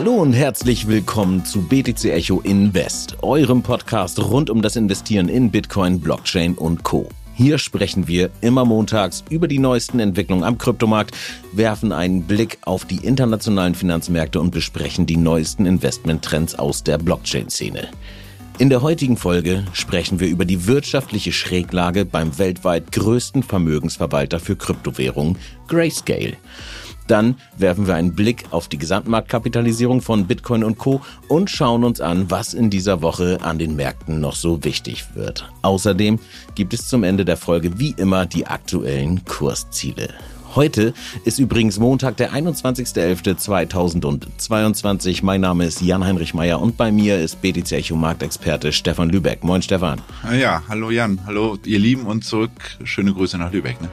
[0.00, 5.50] Hallo und herzlich willkommen zu BTC Echo Invest, eurem Podcast rund um das Investieren in
[5.50, 7.10] Bitcoin, Blockchain und Co.
[7.34, 11.14] Hier sprechen wir immer montags über die neuesten Entwicklungen am Kryptomarkt,
[11.52, 17.88] werfen einen Blick auf die internationalen Finanzmärkte und besprechen die neuesten Investmenttrends aus der Blockchain-Szene.
[18.56, 24.56] In der heutigen Folge sprechen wir über die wirtschaftliche Schräglage beim weltweit größten Vermögensverwalter für
[24.56, 25.36] Kryptowährungen,
[25.68, 26.38] Grayscale.
[27.10, 31.00] Dann werfen wir einen Blick auf die Gesamtmarktkapitalisierung von Bitcoin und Co.
[31.26, 35.50] und schauen uns an, was in dieser Woche an den Märkten noch so wichtig wird.
[35.62, 36.20] Außerdem
[36.54, 40.14] gibt es zum Ende der Folge wie immer die aktuellen Kursziele.
[40.54, 45.24] Heute ist übrigens Montag, der 21.11.2022.
[45.24, 49.42] Mein Name ist Jan-Heinrich Meyer und bei mir ist BTC Echo Marktexperte Stefan Lübeck.
[49.42, 50.00] Moin Stefan.
[50.38, 52.52] Ja, hallo Jan, hallo ihr Lieben und zurück.
[52.84, 53.80] Schöne Grüße nach Lübeck.
[53.80, 53.88] Ne?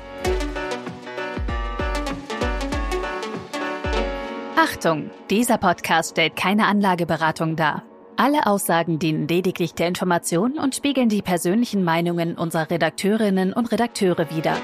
[4.78, 7.82] Achtung, dieser Podcast stellt keine Anlageberatung dar.
[8.16, 14.30] Alle Aussagen dienen lediglich der Information und spiegeln die persönlichen Meinungen unserer Redakteurinnen und Redakteure
[14.30, 14.56] wider.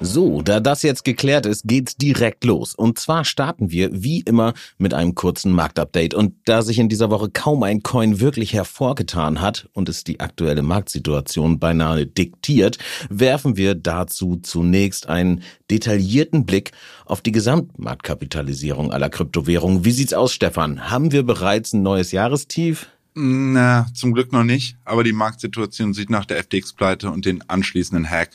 [0.00, 2.72] So, da das jetzt geklärt ist, geht's direkt los.
[2.72, 6.14] Und zwar starten wir wie immer mit einem kurzen Marktupdate.
[6.14, 10.20] Und da sich in dieser Woche kaum ein Coin wirklich hervorgetan hat und es die
[10.20, 12.78] aktuelle Marktsituation beinahe diktiert,
[13.10, 16.70] werfen wir dazu zunächst einen detaillierten Blick
[17.04, 19.84] auf die Gesamtmarktkapitalisierung aller Kryptowährungen.
[19.84, 20.90] Wie sieht's aus, Stefan?
[20.90, 22.86] Haben wir bereits ein neues Jahrestief?
[23.20, 24.76] Na, zum Glück noch nicht.
[24.84, 28.30] Aber die Marktsituation sieht nach der FTX-Pleite und den anschließenden Hack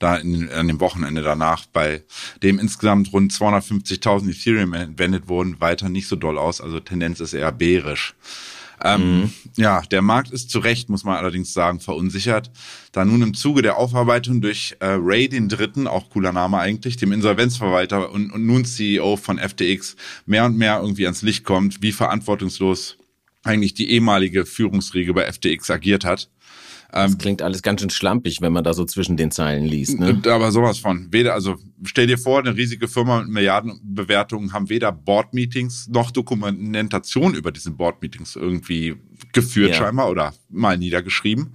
[0.00, 2.02] da in, an dem Wochenende danach, bei
[2.42, 6.60] dem insgesamt rund 250.000 Ethereum entwendet wurden, weiter nicht so doll aus.
[6.60, 8.16] Also Tendenz ist eher bärisch.
[8.82, 9.30] Ähm, mhm.
[9.54, 12.50] Ja, der Markt ist zu Recht, muss man allerdings sagen, verunsichert,
[12.90, 16.96] da nun im Zuge der Aufarbeitung durch äh, Ray den Dritten, auch cooler Name eigentlich,
[16.96, 19.94] dem Insolvenzverwalter und, und nun CEO von FTX,
[20.26, 22.96] mehr und mehr irgendwie ans Licht kommt, wie verantwortungslos
[23.44, 26.30] eigentlich die ehemalige Führungsriege bei FTX agiert hat.
[26.94, 29.98] Das ähm, klingt alles ganz schön schlampig, wenn man da so zwischen den Zeilen liest.
[29.98, 30.22] Ne?
[30.26, 31.12] Aber sowas von.
[31.12, 37.34] Weder, also stell dir vor, eine riesige Firma mit Milliardenbewertungen haben weder Board-Meetings noch Dokumentation
[37.34, 38.94] über diese Board-Meetings irgendwie
[39.32, 39.76] geführt ja.
[39.76, 41.52] scheinbar oder mal niedergeschrieben.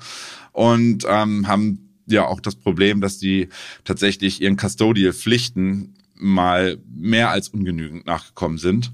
[0.52, 3.48] Und ähm, haben ja auch das Problem, dass die
[3.86, 8.92] tatsächlich ihren Custodial-Pflichten mal mehr als ungenügend nachgekommen sind.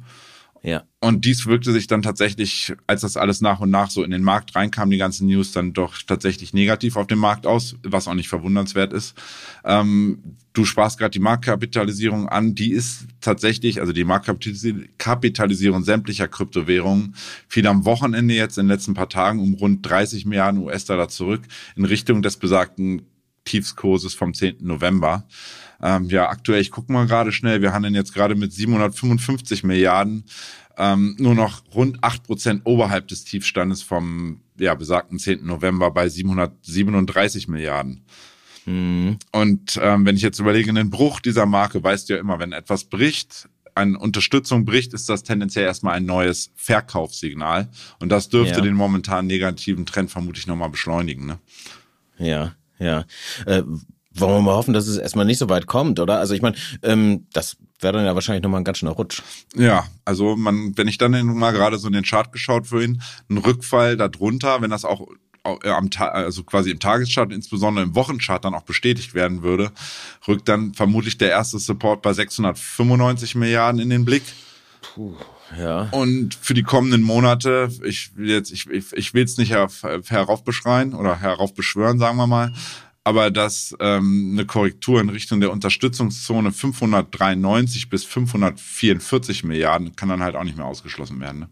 [0.66, 0.84] Ja.
[1.00, 4.24] Und dies wirkte sich dann tatsächlich, als das alles nach und nach so in den
[4.24, 8.16] Markt reinkam, die ganzen News, dann doch tatsächlich negativ auf den Markt aus, was auch
[8.16, 9.16] nicht verwundernswert ist.
[9.64, 17.14] Ähm, du sprachst gerade die Marktkapitalisierung an, die ist tatsächlich, also die Marktkapitalisierung sämtlicher Kryptowährungen
[17.48, 21.44] fiel am Wochenende jetzt in den letzten paar Tagen um rund 30 Milliarden US-Dollar zurück
[21.76, 23.04] in Richtung des besagten
[23.44, 24.58] Tiefskurses vom 10.
[24.62, 25.28] November.
[25.86, 30.24] Ähm, ja, aktuell, ich gucke mal gerade schnell, wir handeln jetzt gerade mit 755 Milliarden,
[30.78, 35.46] ähm, nur noch rund acht Prozent oberhalb des Tiefstandes vom ja, besagten 10.
[35.46, 38.04] November bei 737 Milliarden.
[38.66, 39.20] Mhm.
[39.32, 42.52] Und ähm, wenn ich jetzt überlege, einen Bruch dieser Marke, weißt du ja immer, wenn
[42.52, 47.70] etwas bricht, eine Unterstützung bricht, ist das tendenziell erstmal ein neues Verkaufssignal.
[48.00, 48.62] Und das dürfte ja.
[48.62, 51.28] den momentan negativen Trend vermutlich nochmal beschleunigen.
[51.28, 51.40] Ne?
[52.18, 53.06] Ja, ja.
[53.46, 53.62] Äh,
[54.18, 56.20] wollen wir mal hoffen, dass es erstmal nicht so weit kommt, oder?
[56.20, 59.22] Also ich meine, ähm, das wäre dann ja wahrscheinlich nochmal ein ganz schöner Rutsch.
[59.56, 63.38] Ja, also man, wenn ich dann mal gerade so in den Chart geschaut vorhin, ein
[63.38, 65.08] Rückfall darunter, wenn das auch
[65.46, 69.72] äh, am also quasi im Tageschart, insbesondere im Wochenchart dann auch bestätigt werden würde,
[70.28, 74.24] rückt dann vermutlich der erste Support bei 695 Milliarden in den Blick.
[74.82, 75.16] Puh,
[75.58, 75.90] ja.
[75.92, 79.68] Und für die kommenden Monate, ich will jetzt, ich, ich, ich will es nicht her,
[80.08, 82.54] heraufbeschreien oder heraufbeschwören, sagen wir mal,
[83.06, 90.24] aber dass ähm, eine Korrektur in Richtung der Unterstützungszone 593 bis 544 Milliarden kann dann
[90.24, 91.42] halt auch nicht mehr ausgeschlossen werden.
[91.42, 91.50] Ne?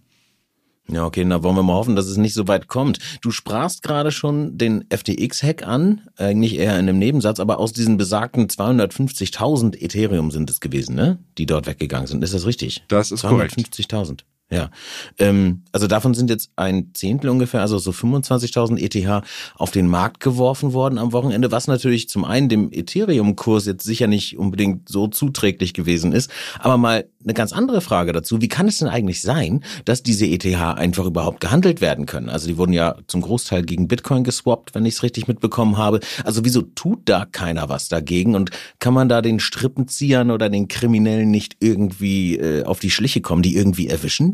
[0.90, 3.00] Ja, okay, na wollen wir mal hoffen, dass es nicht so weit kommt.
[3.22, 7.98] Du sprachst gerade schon den FTX-Hack an, eigentlich eher in einem Nebensatz, aber aus diesen
[7.98, 11.19] besagten 250.000 Ethereum sind es gewesen, ne?
[11.38, 12.24] Die dort weggegangen sind.
[12.24, 12.83] Ist das richtig?
[12.89, 14.10] Das ist 250 korrekt.
[14.10, 14.24] 250.000.
[14.51, 14.69] Ja,
[15.18, 19.24] ähm, also davon sind jetzt ein Zehntel ungefähr, also so 25.000 ETH
[19.56, 24.06] auf den Markt geworfen worden am Wochenende, was natürlich zum einen dem Ethereum-Kurs jetzt sicher
[24.06, 26.30] nicht unbedingt so zuträglich gewesen ist,
[26.60, 28.42] aber mal eine ganz andere Frage dazu.
[28.42, 32.30] Wie kann es denn eigentlich sein, dass diese ETH einfach überhaupt gehandelt werden können?
[32.30, 36.00] Also die wurden ja zum Großteil gegen Bitcoin geswappt, wenn ich es richtig mitbekommen habe.
[36.25, 40.68] Also wieso tut da keiner was dagegen und kann man da den Strippenziehern oder den
[40.68, 44.32] Kriminellen nicht irgendwie äh, auf die Schliche kommen, die irgendwie erwischen?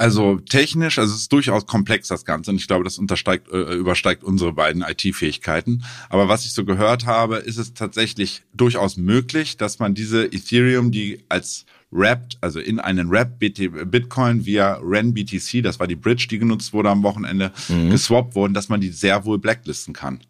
[0.00, 3.74] Also technisch, also es ist durchaus komplex das Ganze und ich glaube, das untersteigt, äh,
[3.74, 5.82] übersteigt unsere beiden IT-Fähigkeiten.
[6.08, 10.92] Aber was ich so gehört habe, ist es tatsächlich durchaus möglich, dass man diese Ethereum,
[10.92, 16.28] die als wrapped, also in einen Wrap Bitcoin via REN BTC, das war die Bridge,
[16.30, 17.90] die genutzt wurde am Wochenende, mhm.
[17.90, 20.20] geswappt wurden, dass man die sehr wohl blacklisten kann.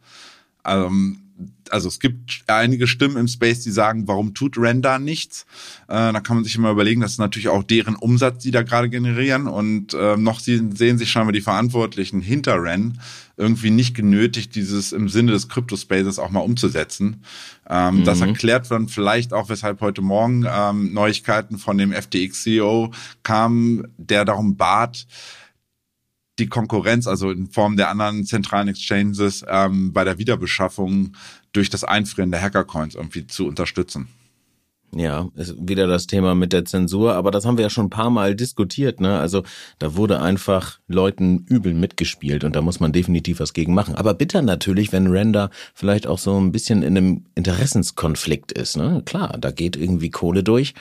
[0.64, 1.18] Ähm,
[1.70, 5.46] also es gibt einige Stimmen im Space, die sagen, warum tut Render nichts?
[5.88, 8.62] Äh, da kann man sich immer überlegen, das ist natürlich auch deren Umsatz, die da
[8.62, 9.46] gerade generieren.
[9.46, 13.00] Und äh, noch sehen, sehen sich scheinbar die Verantwortlichen hinter Ren
[13.36, 17.22] irgendwie nicht genötigt, dieses im Sinne des Crypto-Spaces auch mal umzusetzen.
[17.70, 18.04] Ähm, mhm.
[18.04, 22.90] Das erklärt dann vielleicht auch, weshalb heute Morgen ähm, Neuigkeiten von dem FTX-CEO
[23.22, 25.06] kamen, der darum bat,
[26.38, 31.12] die Konkurrenz, also in Form der anderen zentralen Exchanges, ähm, bei der Wiederbeschaffung
[31.52, 34.08] durch das Einfrieren der Hackercoins irgendwie zu unterstützen.
[34.94, 37.90] Ja, ist wieder das Thema mit der Zensur, aber das haben wir ja schon ein
[37.90, 39.18] paar Mal diskutiert, ne?
[39.18, 39.42] Also
[39.78, 43.96] da wurde einfach Leuten übel mitgespielt und da muss man definitiv was gegen machen.
[43.96, 49.02] Aber bitter natürlich, wenn Render vielleicht auch so ein bisschen in einem Interessenskonflikt ist, ne?
[49.04, 50.72] Klar, da geht irgendwie Kohle durch.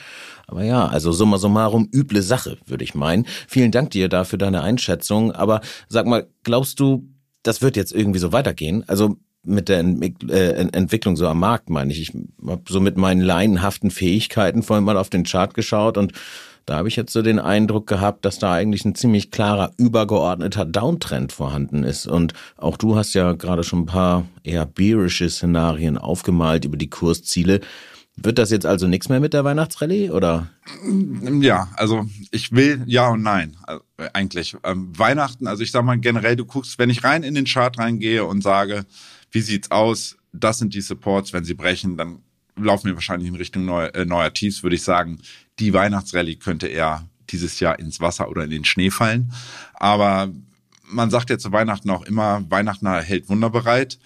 [0.48, 3.26] Aber ja, also summa summarum üble Sache, würde ich meinen.
[3.46, 5.30] Vielen Dank dir dafür deine Einschätzung.
[5.30, 7.06] Aber sag mal, glaubst du,
[7.42, 8.82] das wird jetzt irgendwie so weitergehen?
[8.88, 12.00] Also mit der äh, Entwicklung so am Markt, meine ich.
[12.00, 12.12] Ich
[12.46, 16.12] habe so mit meinen laienhaften Fähigkeiten vorhin mal auf den Chart geschaut und
[16.64, 20.66] da habe ich jetzt so den Eindruck gehabt, dass da eigentlich ein ziemlich klarer, übergeordneter
[20.66, 22.06] Downtrend vorhanden ist.
[22.06, 26.90] Und auch du hast ja gerade schon ein paar eher bearische Szenarien aufgemalt über die
[26.90, 27.60] Kursziele.
[28.20, 30.48] Wird das jetzt also nichts mehr mit der Weihnachtsrallye oder?
[31.40, 33.82] Ja, also ich will ja und nein also
[34.12, 34.56] eigentlich.
[34.64, 37.78] Ähm, Weihnachten, also ich sag mal generell, du guckst, wenn ich rein in den Chart
[37.78, 38.86] reingehe und sage,
[39.30, 40.16] wie sieht's aus?
[40.32, 41.32] Das sind die Supports.
[41.32, 42.18] Wenn sie brechen, dann
[42.56, 45.18] laufen wir wahrscheinlich in Richtung neu, äh, neuer Tiefs, würde ich sagen.
[45.58, 49.32] Die Weihnachtsrallye könnte eher dieses Jahr ins Wasser oder in den Schnee fallen.
[49.74, 50.32] Aber
[50.82, 53.98] man sagt ja zu Weihnachten auch immer, Weihnachten hält Wunder bereit.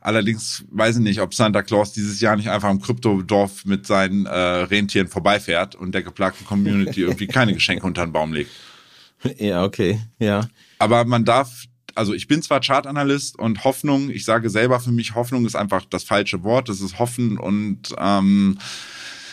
[0.00, 4.26] Allerdings weiß ich nicht, ob Santa Claus dieses Jahr nicht einfach im Kryptodorf mit seinen
[4.26, 8.50] äh, Rentieren vorbeifährt und der geplagten Community irgendwie keine Geschenke unter den Baum legt.
[9.38, 10.48] Ja, okay, ja.
[10.78, 11.66] Aber man darf
[11.98, 15.84] also ich bin zwar Chartanalyst und Hoffnung, ich sage selber für mich, Hoffnung ist einfach
[15.84, 18.58] das falsche Wort, das ist Hoffen und ähm,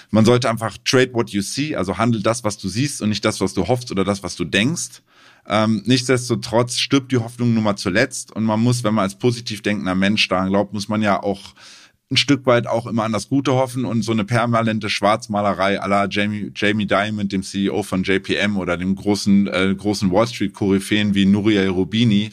[0.09, 3.23] man sollte einfach trade what you see, also handel das, was du siehst und nicht
[3.23, 5.01] das, was du hoffst oder das, was du denkst.
[5.47, 9.61] Ähm, nichtsdestotrotz stirbt die Hoffnung nun mal zuletzt und man muss, wenn man als positiv
[9.61, 11.53] denkender Mensch daran glaubt, muss man ja auch
[12.11, 16.07] ein Stück weit auch immer an das Gute hoffen und so eine permanente Schwarzmalerei aller
[16.09, 21.15] Jamie, Jamie Dimon, dem CEO von JPM oder dem großen, äh, großen Wall Street Koryphäen
[21.15, 22.31] wie Nuria Rubini,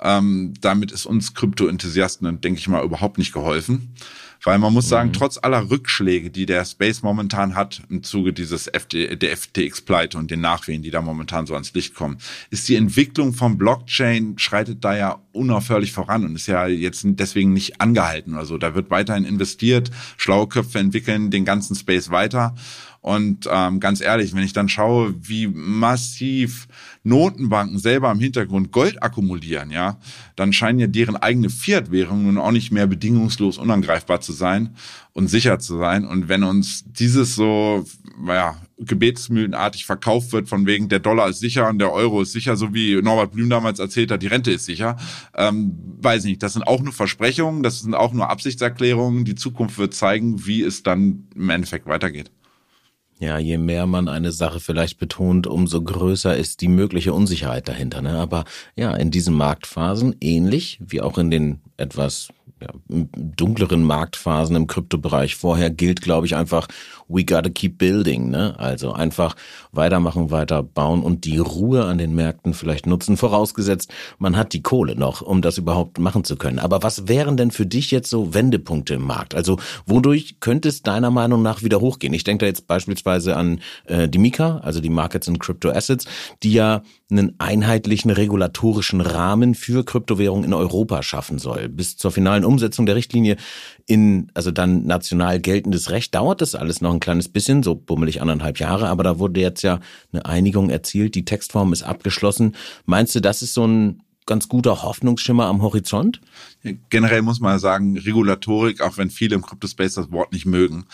[0.00, 3.94] ähm, damit ist uns Krypto-Enthusiasten, denke ich mal, überhaupt nicht geholfen.
[4.42, 5.14] Weil man muss sagen, mhm.
[5.14, 10.30] trotz aller Rückschläge, die der Space momentan hat im Zuge dieses FT, der FTX-Pleite und
[10.30, 12.18] den Nachwehen, die da momentan so ans Licht kommen,
[12.50, 17.52] ist die Entwicklung von Blockchain schreitet da ja unaufhörlich voran und ist ja jetzt deswegen
[17.52, 18.56] nicht angehalten oder so.
[18.56, 22.54] Da wird weiterhin investiert, schlaue Köpfe entwickeln den ganzen Space weiter.
[23.02, 26.68] Und ähm, ganz ehrlich, wenn ich dann schaue, wie massiv
[27.02, 29.98] Notenbanken selber im Hintergrund Gold akkumulieren, ja,
[30.36, 34.76] dann scheinen ja deren eigene Fiat-Währung nun auch nicht mehr bedingungslos unangreifbar zu sein
[35.14, 36.04] und sicher zu sein.
[36.04, 37.86] Und wenn uns dieses so,
[38.22, 42.56] naja, gebetsmühlenartig verkauft wird, von wegen der Dollar ist sicher und der Euro ist sicher,
[42.56, 44.98] so wie Norbert Blüm damals erzählt hat, die Rente ist sicher,
[45.34, 49.24] ähm, weiß nicht, das sind auch nur Versprechungen, das sind auch nur Absichtserklärungen.
[49.24, 52.30] Die Zukunft wird zeigen, wie es dann im Endeffekt weitergeht.
[53.20, 58.00] Ja, je mehr man eine Sache vielleicht betont, umso größer ist die mögliche Unsicherheit dahinter.
[58.00, 58.12] Ne?
[58.18, 58.44] Aber
[58.76, 62.28] ja, in diesen Marktphasen, ähnlich wie auch in den etwas
[62.62, 66.66] ja, dunkleren Marktphasen im Kryptobereich vorher gilt, glaube ich, einfach,
[67.10, 68.54] we gotta keep building, ne?
[68.58, 69.36] Also einfach
[69.72, 74.62] weitermachen, weiter bauen und die Ruhe an den Märkten vielleicht nutzen, vorausgesetzt, man hat die
[74.62, 76.58] Kohle noch, um das überhaupt machen zu können.
[76.58, 79.34] Aber was wären denn für dich jetzt so Wendepunkte im Markt?
[79.34, 82.14] Also wodurch könnte es deiner Meinung nach wieder hochgehen?
[82.14, 86.06] Ich denke da jetzt beispielsweise an äh, die Mika, also die Markets and Crypto Assets,
[86.42, 91.68] die ja einen einheitlichen regulatorischen Rahmen für Kryptowährungen in Europa schaffen soll.
[91.68, 93.36] Bis zur finalen Umsetzung der Richtlinie
[93.86, 98.20] in, also dann national geltendes Recht, dauert das alles noch ein kleines bisschen, so bummelig
[98.20, 99.80] anderthalb Jahre, aber da wurde jetzt ja
[100.12, 102.54] eine Einigung erzielt, die Textform ist abgeschlossen.
[102.84, 106.20] Meinst du, das ist so ein ganz guter Hoffnungsschimmer am Horizont?
[106.90, 110.84] Generell muss man sagen, Regulatorik, auch wenn viele im Crypto-Space das Wort nicht mögen,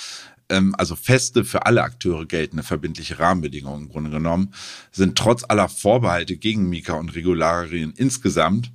[0.48, 4.52] ähm, also feste für alle Akteure geltende verbindliche Rahmenbedingungen im Grunde genommen,
[4.92, 8.70] sind trotz aller Vorbehalte gegen Mika und Regularien insgesamt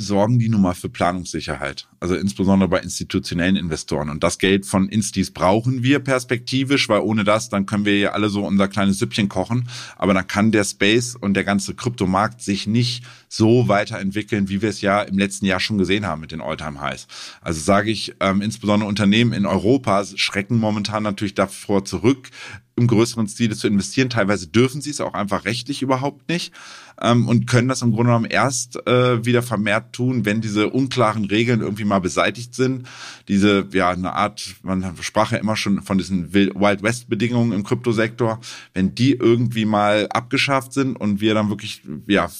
[0.00, 1.88] sorgen die nun mal für Planungssicherheit.
[1.98, 4.10] Also insbesondere bei institutionellen Investoren.
[4.10, 8.12] Und das Geld von Instis brauchen wir perspektivisch, weil ohne das, dann können wir ja
[8.12, 9.68] alle so unser kleines Süppchen kochen.
[9.96, 14.70] Aber dann kann der Space und der ganze Kryptomarkt sich nicht so weiterentwickeln, wie wir
[14.70, 17.06] es ja im letzten Jahr schon gesehen haben mit den Alltime highs
[17.40, 22.30] Also sage ich, ähm, insbesondere Unternehmen in Europa schrecken momentan natürlich davor zurück,
[22.78, 24.08] im größeren Stile zu investieren.
[24.08, 26.52] Teilweise dürfen sie es auch einfach rechtlich überhaupt nicht
[27.00, 31.24] ähm, und können das im Grunde genommen erst äh, wieder vermehrt tun, wenn diese unklaren
[31.26, 32.88] Regeln irgendwie mal beseitigt sind.
[33.28, 37.64] Diese, ja, eine Art, man sprach ja immer schon von diesen Wild West Bedingungen im
[37.64, 38.40] Kryptosektor,
[38.74, 42.30] wenn die irgendwie mal abgeschafft sind und wir dann wirklich, ja,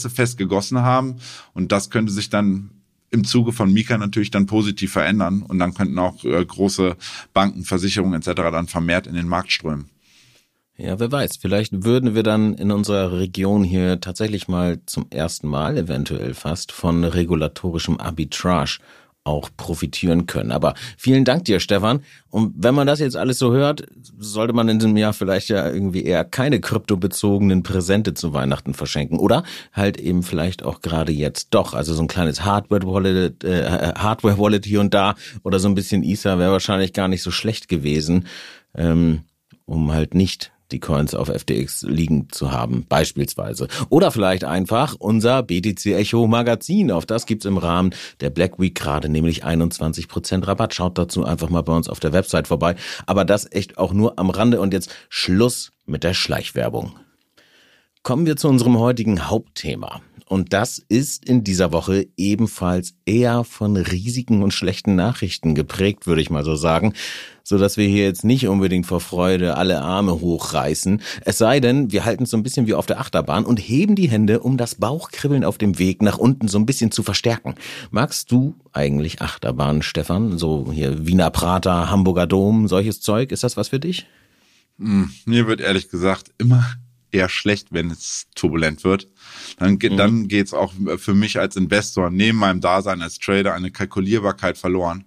[0.00, 1.16] Gesetze festgegossen haben
[1.54, 2.70] und das könnte sich dann
[3.10, 6.96] im Zuge von Mika natürlich dann positiv verändern und dann könnten auch äh, große
[7.34, 8.34] Banken, Versicherungen etc.
[8.52, 9.90] dann vermehrt in den Markt strömen.
[10.76, 15.48] Ja, wer weiß, vielleicht würden wir dann in unserer Region hier tatsächlich mal zum ersten
[15.48, 18.78] Mal, eventuell fast, von regulatorischem Arbitrage
[19.30, 20.52] auch profitieren können.
[20.52, 22.02] Aber vielen Dank dir, Stefan.
[22.28, 23.86] Und wenn man das jetzt alles so hört,
[24.18, 29.18] sollte man in diesem Jahr vielleicht ja irgendwie eher keine kryptobezogenen Präsente zu Weihnachten verschenken.
[29.18, 31.74] Oder halt eben vielleicht auch gerade jetzt doch.
[31.74, 36.38] Also so ein kleines Hardware-Wallet, äh, Hardware-Wallet hier und da oder so ein bisschen Ether
[36.38, 38.26] wäre wahrscheinlich gar nicht so schlecht gewesen,
[38.74, 39.20] ähm,
[39.64, 43.68] um halt nicht die Coins auf FTX liegen zu haben, beispielsweise.
[43.88, 46.90] Oder vielleicht einfach unser BTC Echo Magazin.
[46.90, 50.74] Auf das gibt's im Rahmen der Black Week gerade nämlich 21% Rabatt.
[50.74, 52.76] Schaut dazu einfach mal bei uns auf der Website vorbei.
[53.06, 54.60] Aber das echt auch nur am Rande.
[54.60, 56.94] Und jetzt Schluss mit der Schleichwerbung.
[58.02, 60.00] Kommen wir zu unserem heutigen Hauptthema.
[60.30, 66.22] Und das ist in dieser Woche ebenfalls eher von Risiken und schlechten Nachrichten geprägt, würde
[66.22, 66.92] ich mal so sagen,
[67.42, 71.02] so dass wir hier jetzt nicht unbedingt vor Freude alle Arme hochreißen.
[71.22, 73.96] Es sei denn, wir halten es so ein bisschen wie auf der Achterbahn und heben
[73.96, 77.56] die Hände, um das Bauchkribbeln auf dem Weg nach unten so ein bisschen zu verstärken.
[77.90, 80.38] Magst du eigentlich Achterbahn, Stefan?
[80.38, 83.32] So hier Wiener Prater, Hamburger Dom, solches Zeug?
[83.32, 84.06] Ist das was für dich?
[84.78, 86.64] Hm, mir wird ehrlich gesagt immer
[87.12, 89.08] eher schlecht, wenn es turbulent wird.
[89.58, 89.96] Dann, mhm.
[89.96, 95.04] dann geht's auch für mich als Investor neben meinem Dasein als Trader eine Kalkulierbarkeit verloren.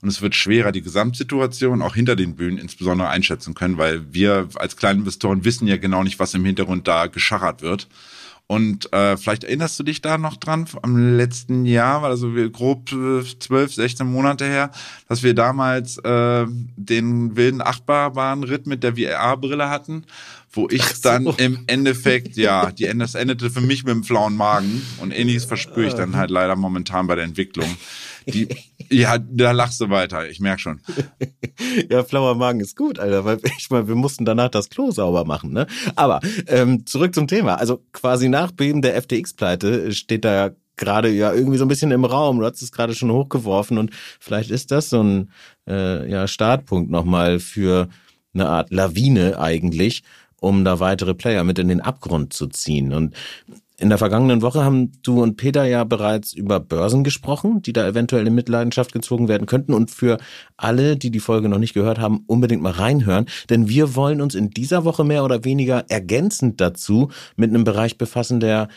[0.00, 4.48] Und es wird schwerer, die Gesamtsituation auch hinter den Bühnen insbesondere einschätzen können, weil wir
[4.54, 7.88] als Kleininvestoren wissen ja genau nicht, was im Hintergrund da geschachert wird.
[8.50, 12.90] Und äh, vielleicht erinnerst du dich da noch dran am letzten Jahr, also wir grob
[12.92, 14.70] äh, zwölf, sechzehn Monate her,
[15.06, 20.06] dass wir damals äh, den wilden Achtbarbahnritt mit der VR-Brille hatten,
[20.50, 21.08] wo ich so.
[21.08, 25.44] dann im Endeffekt, ja, die das endete für mich mit einem flauen Magen und ähnliches
[25.44, 27.68] verspüre ich dann halt leider momentan bei der Entwicklung.
[28.26, 28.48] Die,
[28.90, 30.80] ja, da lachst du weiter, ich merk schon.
[31.90, 35.24] ja, flauer Magen ist gut, Alter, weil ich meine, wir mussten danach das Klo sauber
[35.24, 35.66] machen, ne?
[35.96, 37.54] Aber ähm, zurück zum Thema.
[37.54, 42.04] Also quasi nach Beben der FTX-Pleite steht da gerade ja irgendwie so ein bisschen im
[42.04, 42.38] Raum.
[42.38, 43.90] Du hast es gerade schon hochgeworfen und
[44.20, 45.30] vielleicht ist das so ein
[45.68, 47.88] äh, ja, Startpunkt nochmal für
[48.32, 50.02] eine Art Lawine eigentlich,
[50.40, 52.92] um da weitere Player mit in den Abgrund zu ziehen.
[52.92, 53.14] Und
[53.80, 57.86] in der vergangenen Woche haben du und Peter ja bereits über Börsen gesprochen, die da
[57.86, 59.72] eventuell in Mitleidenschaft gezogen werden könnten.
[59.72, 60.18] Und für
[60.56, 63.26] alle, die die Folge noch nicht gehört haben, unbedingt mal reinhören.
[63.50, 67.98] Denn wir wollen uns in dieser Woche mehr oder weniger ergänzend dazu mit einem Bereich
[67.98, 68.68] befassen, der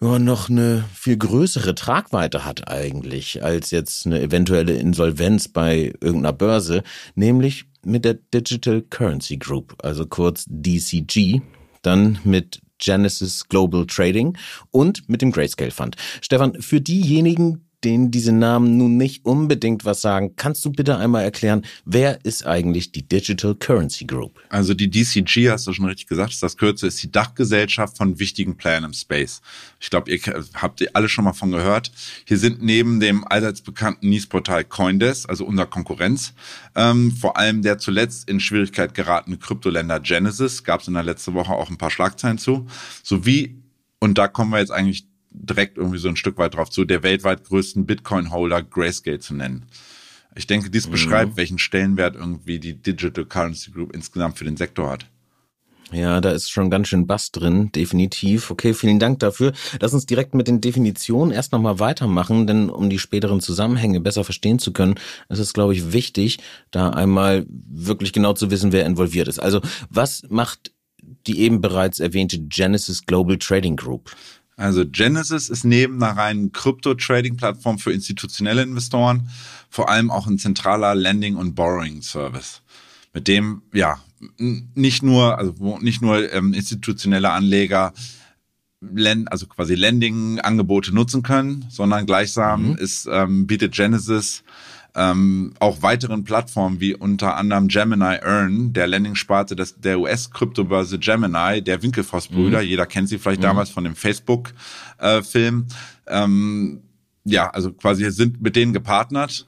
[0.00, 6.34] ja, noch eine viel größere Tragweite hat eigentlich als jetzt eine eventuelle Insolvenz bei irgendeiner
[6.34, 6.82] Börse,
[7.14, 11.40] nämlich mit der Digital Currency Group, also kurz DCG,
[11.82, 14.36] dann mit Genesis Global Trading
[14.70, 15.96] und mit dem Grayscale Fund.
[16.20, 21.22] Stefan, für diejenigen, denen diese Namen nun nicht unbedingt was sagen, kannst du bitte einmal
[21.22, 24.40] erklären, wer ist eigentlich die Digital Currency Group?
[24.48, 28.18] Also die DCG, hast du schon richtig gesagt, ist das Kürze, ist die Dachgesellschaft von
[28.18, 29.40] wichtigen Playern im Space.
[29.78, 30.20] Ich glaube, ihr
[30.54, 31.92] habt ihr alle schon mal von gehört.
[32.24, 36.34] Hier sind neben dem allseits bekannten Nice-Portal Coindesk, also unser Konkurrenz,
[36.74, 41.34] ähm, vor allem der zuletzt in Schwierigkeit geratene Kryptoländer Genesis, gab es in der letzten
[41.34, 42.66] Woche auch ein paar Schlagzeilen zu,
[43.04, 43.62] sowie,
[44.00, 47.02] und da kommen wir jetzt eigentlich direkt irgendwie so ein Stück weit drauf zu, der
[47.02, 49.66] weltweit größten Bitcoin-Holder Grayscale zu nennen.
[50.34, 50.92] Ich denke, dies mhm.
[50.92, 55.06] beschreibt, welchen Stellenwert irgendwie die Digital Currency Group insgesamt für den Sektor hat.
[55.92, 58.50] Ja, da ist schon ganz schön Bass drin, definitiv.
[58.50, 59.52] Okay, vielen Dank dafür.
[59.80, 64.24] Lass uns direkt mit den Definitionen erst nochmal weitermachen, denn um die späteren Zusammenhänge besser
[64.24, 64.96] verstehen zu können,
[65.28, 66.38] ist es, glaube ich, wichtig,
[66.72, 69.38] da einmal wirklich genau zu wissen, wer involviert ist.
[69.38, 70.72] Also, was macht
[71.28, 74.10] die eben bereits erwähnte Genesis Global Trading Group?
[74.56, 79.28] Also Genesis ist neben einer reinen Krypto-Trading-Plattform für institutionelle Investoren
[79.68, 82.62] vor allem auch ein zentraler Lending- und Borrowing-Service,
[83.12, 84.00] mit dem ja
[84.38, 87.92] nicht nur also nicht nur ähm, institutionelle Anleger
[89.26, 92.76] also quasi Landing-Angebote nutzen können, sondern gleichsam mhm.
[92.76, 94.42] ist, ähm, bietet Genesis
[94.96, 101.62] ähm, auch weiteren Plattformen wie unter anderem Gemini Earn, der Landing-Sparte des, der US-Kryptobörse Gemini,
[101.62, 102.66] der Winkelfoss-Brüder, mhm.
[102.66, 103.46] jeder kennt sie vielleicht mhm.
[103.46, 105.66] damals von dem Facebook-Film.
[106.06, 106.82] Äh, ähm,
[107.24, 109.46] ja, also quasi sind mit denen gepartnert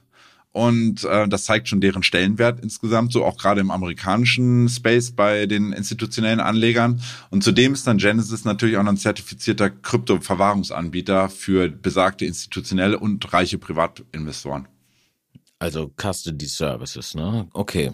[0.51, 5.45] und äh, das zeigt schon deren Stellenwert insgesamt, so auch gerade im amerikanischen Space bei
[5.45, 7.01] den institutionellen Anlegern.
[7.29, 13.31] Und zudem ist dann Genesis natürlich auch noch ein zertifizierter Krypto-Verwahrungsanbieter für besagte institutionelle und
[13.31, 14.67] reiche Privatinvestoren.
[15.61, 17.49] Also Custody Services, ne?
[17.51, 17.91] Okay.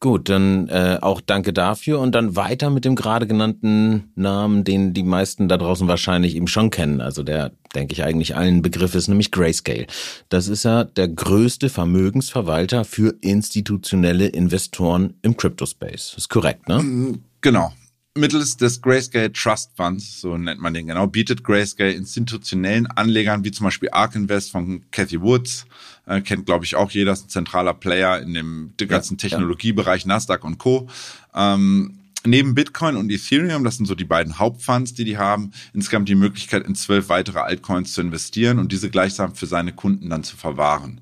[0.00, 4.92] Gut, dann äh, auch danke dafür und dann weiter mit dem gerade genannten Namen, den
[4.92, 7.00] die meisten da draußen wahrscheinlich eben schon kennen.
[7.00, 9.86] Also der, denke ich, eigentlich allen Begriff ist, nämlich Grayscale.
[10.28, 16.14] Das ist ja der größte Vermögensverwalter für institutionelle Investoren im Crypto-Space.
[16.16, 16.82] Ist korrekt, ne?
[16.82, 17.72] Mm, genau
[18.16, 23.50] mittels des Grayscale Trust Funds, so nennt man den genau, bietet Grayscale institutionellen Anlegern wie
[23.50, 25.66] zum Beispiel Ark Invest von Cathy Woods,
[26.06, 30.02] äh, kennt glaube ich auch jeder, ist ein zentraler Player in dem ganzen ja, Technologiebereich
[30.02, 30.08] ja.
[30.08, 30.88] Nasdaq und Co.
[31.34, 36.08] Ähm, neben Bitcoin und Ethereum, das sind so die beiden Hauptfunds, die die haben, insgesamt
[36.08, 40.24] die Möglichkeit in zwölf weitere Altcoins zu investieren und diese gleichsam für seine Kunden dann
[40.24, 41.00] zu verwahren.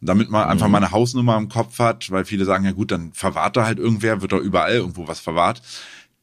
[0.00, 0.72] Und damit man einfach mhm.
[0.72, 3.78] mal eine Hausnummer im Kopf hat, weil viele sagen, ja gut, dann verwahrt da halt
[3.78, 5.62] irgendwer, wird doch überall irgendwo was verwahrt.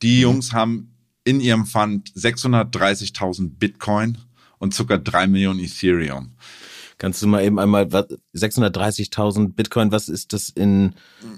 [0.02, 0.22] Die mhm.
[0.22, 4.18] Jungs haben in ihrem Fund 630.000 Bitcoin
[4.58, 6.32] und circa drei Millionen Ethereum.
[7.02, 10.94] Kannst du mal eben einmal 630.000 Bitcoin, was ist das in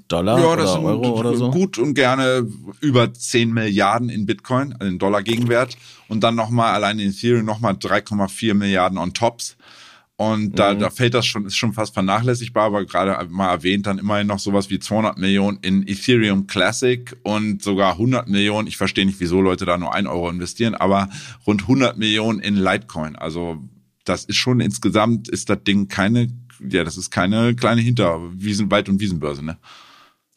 [0.10, 1.51] Dollar ja, das oder Euro oder so?
[1.51, 2.46] Gut und gerne
[2.82, 5.77] über 10 Milliarden in Bitcoin, also in Dollar Gegenwert
[6.10, 9.55] und dann nochmal allein in Ethereum nochmal 3,4 Milliarden on tops.
[10.17, 10.79] Und da, mhm.
[10.79, 14.39] da fällt das schon, ist schon fast vernachlässigbar, aber gerade mal erwähnt, dann immerhin noch
[14.39, 18.67] sowas wie 200 Millionen in Ethereum Classic und sogar 100 Millionen.
[18.67, 21.08] Ich verstehe nicht, wieso Leute da nur ein Euro investieren, aber
[21.48, 23.15] rund 100 Millionen in Litecoin.
[23.15, 23.63] Also
[24.06, 26.28] das ist schon insgesamt ist das Ding keine,
[26.60, 29.58] ja, das ist keine kleine Hinterwiesen, Wald- und Wiesenbörse, ne?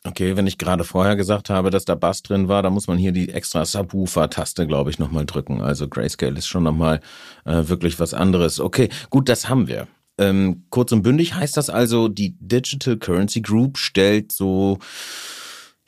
[0.05, 2.97] Okay, wenn ich gerade vorher gesagt habe, dass da Bass drin war, da muss man
[2.97, 5.61] hier die extra Subwoofer-Taste, glaube ich, nochmal drücken.
[5.61, 7.01] Also Grayscale ist schon nochmal
[7.45, 8.61] äh, wirklich was anderes.
[8.61, 9.89] Okay, gut, das haben wir.
[10.19, 14.79] Ähm, kurz und bündig heißt das also, die Digital Currency Group stellt so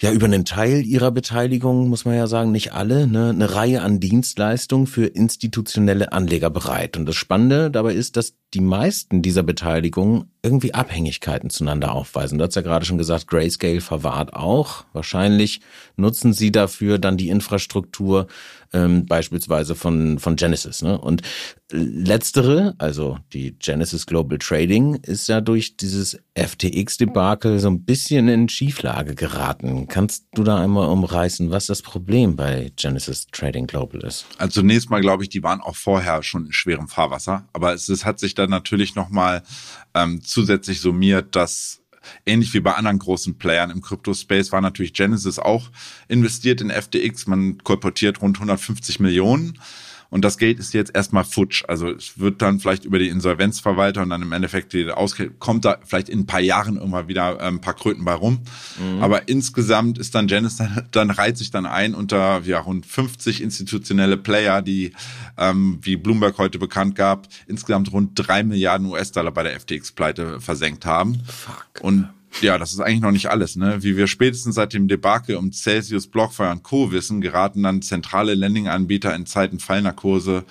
[0.01, 3.83] ja über einen Teil ihrer Beteiligung, muss man ja sagen, nicht alle, ne, eine Reihe
[3.83, 6.97] an Dienstleistungen für institutionelle Anleger bereit.
[6.97, 12.39] Und das Spannende dabei ist, dass die meisten dieser Beteiligungen irgendwie Abhängigkeiten zueinander aufweisen.
[12.39, 14.85] Du hast ja gerade schon gesagt, Grayscale verwahrt auch.
[14.93, 15.61] Wahrscheinlich
[15.97, 18.29] nutzen sie dafür dann die Infrastruktur
[18.73, 20.83] ähm, beispielsweise von, von Genesis.
[20.83, 20.99] Ne?
[20.99, 21.23] Und
[21.71, 28.49] letztere, also die Genesis Global Trading, ist ja durch dieses FTX-Debakel so ein bisschen in
[28.49, 29.89] Schieflage geraten.
[29.89, 34.27] Kannst du da einmal umreißen, was das Problem bei Genesis Trading Global ist?
[34.39, 37.89] Also zunächst mal glaube ich, die waren auch vorher schon in schwerem Fahrwasser, aber es,
[37.89, 39.43] es hat sich dann natürlich nochmal
[39.95, 41.81] ähm, zusätzlich summiert, dass
[42.27, 45.71] ähnlich wie bei anderen großen Playern im Crypto-Space war natürlich Genesis auch
[46.09, 47.27] investiert in FTX.
[47.27, 49.59] Man kolportiert rund 150 Millionen.
[50.11, 51.65] Und das Geld ist jetzt erstmal futsch.
[51.69, 55.67] Also es wird dann vielleicht über die Insolvenzverwalter und dann im Endeffekt die Ausgleich, kommt
[55.67, 58.41] da vielleicht in ein paar Jahren irgendwann wieder ähm, ein paar Kröten bei rum.
[58.79, 59.03] Mhm.
[59.03, 63.43] Aber insgesamt ist dann Genesis, dann, dann reiht sich dann ein unter ja, rund 50
[63.43, 64.93] institutionelle Player, die,
[65.37, 70.87] ähm, wie Bloomberg heute bekannt gab, insgesamt rund drei Milliarden US-Dollar bei der FTX-Pleite versenkt
[70.87, 71.21] haben.
[71.27, 71.83] Fuck.
[71.83, 72.09] Und
[72.41, 73.57] ja, das ist eigentlich noch nicht alles.
[73.57, 73.83] Ne?
[73.83, 76.93] Wie wir spätestens seit dem Debakel um Celsius, Blockfire und Co.
[76.93, 80.45] wissen, geraten dann zentrale Landing-Anbieter in Zeiten fallender Kurse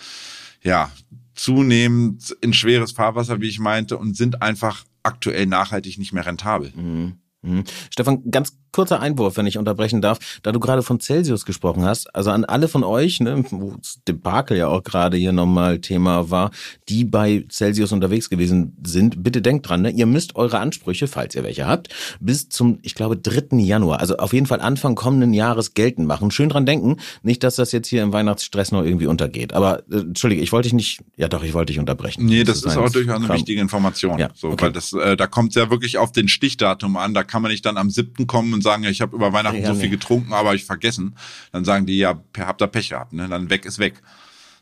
[0.64, 0.92] ja
[1.36, 6.74] zunehmend in schweres Fahrwasser, wie ich meinte, und sind einfach aktuell nachhaltig nicht mehr rentabel.
[6.76, 7.14] Mhm.
[7.42, 7.64] Mhm.
[7.92, 12.14] Stefan, ganz kurzer Einwurf, wenn ich unterbrechen darf, da du gerade von Celsius gesprochen hast,
[12.16, 16.30] also an alle von euch, ne, wo das Debakel ja auch gerade hier nochmal Thema
[16.30, 16.52] war,
[16.88, 21.34] die bei Celsius unterwegs gewesen sind, bitte denkt dran, ne, ihr müsst eure Ansprüche, falls
[21.34, 23.58] ihr welche habt, bis zum, ich glaube, 3.
[23.58, 26.30] Januar, also auf jeden Fall Anfang kommenden Jahres geltend machen.
[26.30, 29.54] Schön dran denken, nicht, dass das jetzt hier im Weihnachtsstress noch irgendwie untergeht.
[29.54, 32.26] Aber äh, entschuldige, ich wollte dich nicht, ja doch, ich wollte dich unterbrechen.
[32.26, 34.20] Nee, das, das ist, auch durchaus eine wichtige Information.
[34.20, 34.66] Ja, so, okay.
[34.66, 37.50] weil das, äh, da kommt es ja wirklich auf den Stichdatum an, da kann man
[37.50, 38.28] nicht dann am 7.
[38.28, 41.16] kommen und sagen, ja, ich habe über Weihnachten ja, so viel getrunken, aber ich vergessen.
[41.52, 43.28] Dann sagen die, ja, habt ihr Pech gehabt, ne?
[43.28, 44.02] Dann weg ist weg.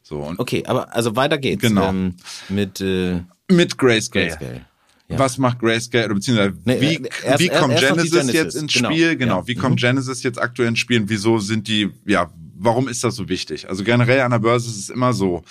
[0.03, 1.61] So, okay, aber also weiter geht's.
[1.61, 1.89] Genau.
[1.89, 2.15] Ähm,
[2.49, 4.27] mit, äh, mit Grayscale.
[4.27, 4.65] Grayscale.
[5.07, 5.19] Ja.
[5.19, 8.73] Was macht Grayscale oder beziehungsweise nee, wie, äh, erst, wie kommt Genesis, Genesis, jetzt ins
[8.73, 8.89] genau.
[8.89, 9.15] Spiel?
[9.17, 9.47] Genau, ja.
[9.47, 9.79] wie kommt mhm.
[9.79, 11.01] Genesis jetzt aktuell ins Spiel?
[11.01, 13.69] Und wieso sind die, ja, warum ist das so wichtig?
[13.69, 15.43] Also generell an der Börse ist es immer so,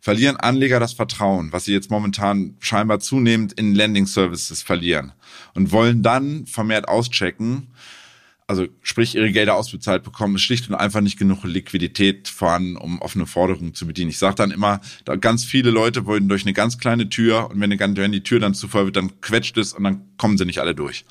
[0.00, 5.12] verlieren Anleger das Vertrauen, was sie jetzt momentan scheinbar zunehmend in Landing Services verlieren
[5.54, 7.68] und wollen dann vermehrt auschecken,
[8.50, 13.00] also sprich ihre Gelder ausbezahlt bekommen, ist schlicht und einfach nicht genug Liquidität vorhanden, um
[13.00, 14.10] offene Forderungen zu bedienen.
[14.10, 17.60] Ich sage dann immer, da ganz viele Leute wollen durch eine ganz kleine Tür und
[17.60, 20.46] wenn, wenn die Tür dann zu voll wird, dann quetscht es und dann kommen sie
[20.46, 21.04] nicht alle durch.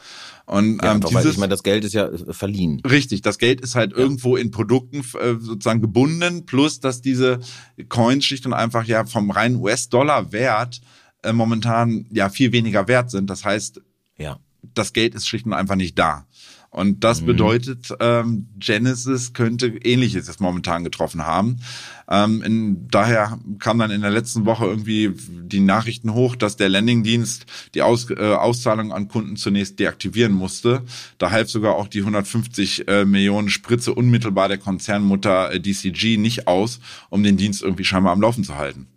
[0.45, 2.81] Und ja, ähm, dieses, weil ich meine, das Geld ist ja äh, verliehen.
[2.81, 3.99] Richtig, das Geld ist halt ja.
[3.99, 7.39] irgendwo in Produkten äh, sozusagen gebunden, plus dass diese
[7.87, 10.81] Coins schlicht und einfach ja vom reinen US-Dollar-Wert
[11.23, 13.29] äh, momentan ja viel weniger wert sind.
[13.29, 13.81] Das heißt,
[14.17, 14.39] ja.
[14.73, 16.25] das Geld ist schlicht und einfach nicht da.
[16.71, 17.25] Und das mhm.
[17.25, 21.61] bedeutet, ähm, Genesis könnte Ähnliches jetzt momentan getroffen haben.
[22.09, 26.69] Ähm, in, daher kam dann in der letzten Woche irgendwie die Nachrichten hoch, dass der
[26.69, 30.83] Landingdienst die Aus, äh, Auszahlung an Kunden zunächst deaktivieren musste.
[31.17, 36.47] Da half sogar auch die 150 äh, Millionen Spritze unmittelbar der Konzernmutter äh, DCG nicht
[36.47, 36.79] aus,
[37.09, 38.87] um den Dienst irgendwie scheinbar am Laufen zu halten.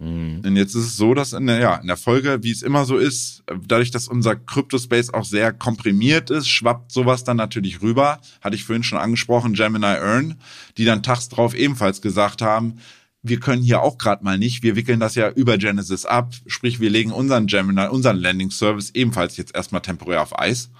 [0.00, 0.40] Mhm.
[0.44, 2.86] Und jetzt ist es so, dass in der, ja, in der Folge, wie es immer
[2.86, 8.18] so ist, dadurch, dass unser Crypto-Space auch sehr komprimiert ist, schwappt sowas dann natürlich rüber.
[8.40, 10.36] Hatte ich vorhin schon angesprochen, Gemini Earn,
[10.78, 12.78] die dann tags drauf ebenfalls gesagt haben,
[13.22, 14.62] wir können hier auch gerade mal nicht.
[14.62, 16.32] Wir wickeln das ja über Genesis ab.
[16.46, 20.70] Sprich, wir legen unseren Gemini, unseren Landing Service ebenfalls jetzt erstmal temporär auf Eis.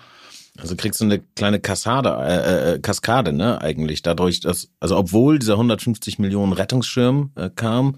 [0.59, 5.38] Also kriegst du eine kleine Kaskade, äh, äh, Kaskade, ne, eigentlich, dadurch, dass, also obwohl
[5.38, 7.96] dieser 150 Millionen Rettungsschirm äh, kam,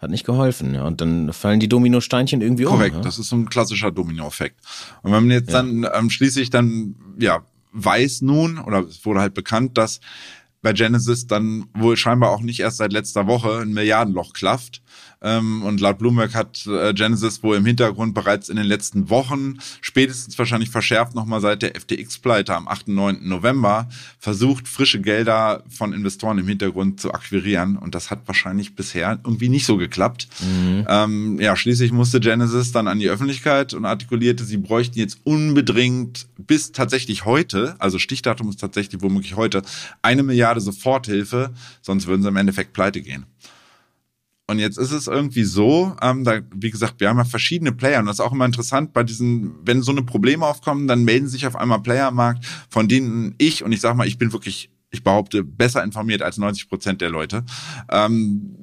[0.00, 0.74] hat nicht geholfen.
[0.74, 0.86] Ja.
[0.86, 2.78] Und dann fallen die Dominosteinchen irgendwie Korrekt, um.
[2.78, 3.02] Korrekt, ja?
[3.02, 4.60] das ist so ein klassischer Domino-Effekt.
[5.02, 5.62] Und wenn man jetzt ja.
[5.62, 10.00] dann ähm, schließlich dann, ja, weiß nun, oder es wurde halt bekannt, dass
[10.62, 14.82] bei Genesis dann wohl scheinbar auch nicht erst seit letzter Woche ein Milliardenloch klafft,
[15.22, 19.58] ähm, und laut Bloomberg hat äh, Genesis wohl im Hintergrund bereits in den letzten Wochen,
[19.80, 22.88] spätestens wahrscheinlich verschärft nochmal seit der FTX-Pleite am 8.
[22.88, 23.28] 9.
[23.28, 27.76] November, versucht, frische Gelder von Investoren im Hintergrund zu akquirieren.
[27.76, 30.28] Und das hat wahrscheinlich bisher irgendwie nicht so geklappt.
[30.40, 30.86] Mhm.
[30.88, 36.28] Ähm, ja, schließlich musste Genesis dann an die Öffentlichkeit und artikulierte, sie bräuchten jetzt unbedingt
[36.38, 39.62] bis tatsächlich heute, also Stichdatum ist tatsächlich womöglich heute,
[40.02, 41.52] eine Milliarde Soforthilfe,
[41.82, 43.26] sonst würden sie im Endeffekt pleite gehen.
[44.50, 48.00] Und jetzt ist es irgendwie so, ähm, da, wie gesagt, wir haben ja verschiedene Player
[48.00, 51.28] und das ist auch immer interessant bei diesen, wenn so eine Probleme aufkommen, dann melden
[51.28, 54.32] sich auf einmal Player am Markt, von denen ich, und ich sag mal, ich bin
[54.32, 57.44] wirklich, ich behaupte, besser informiert als 90 Prozent der Leute,
[57.92, 58.56] ähm,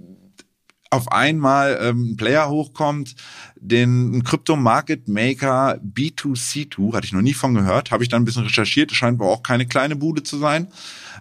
[0.90, 3.16] auf einmal ähm, ein Player hochkommt,
[3.56, 8.26] den Crypto Market Maker B2C2, hatte ich noch nie von gehört, habe ich dann ein
[8.26, 10.68] bisschen recherchiert, scheint aber auch keine kleine Bude zu sein.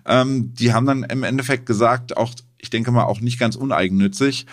[0.05, 4.47] Ähm, die haben dann im Endeffekt gesagt, auch ich denke mal auch nicht ganz uneigennützig,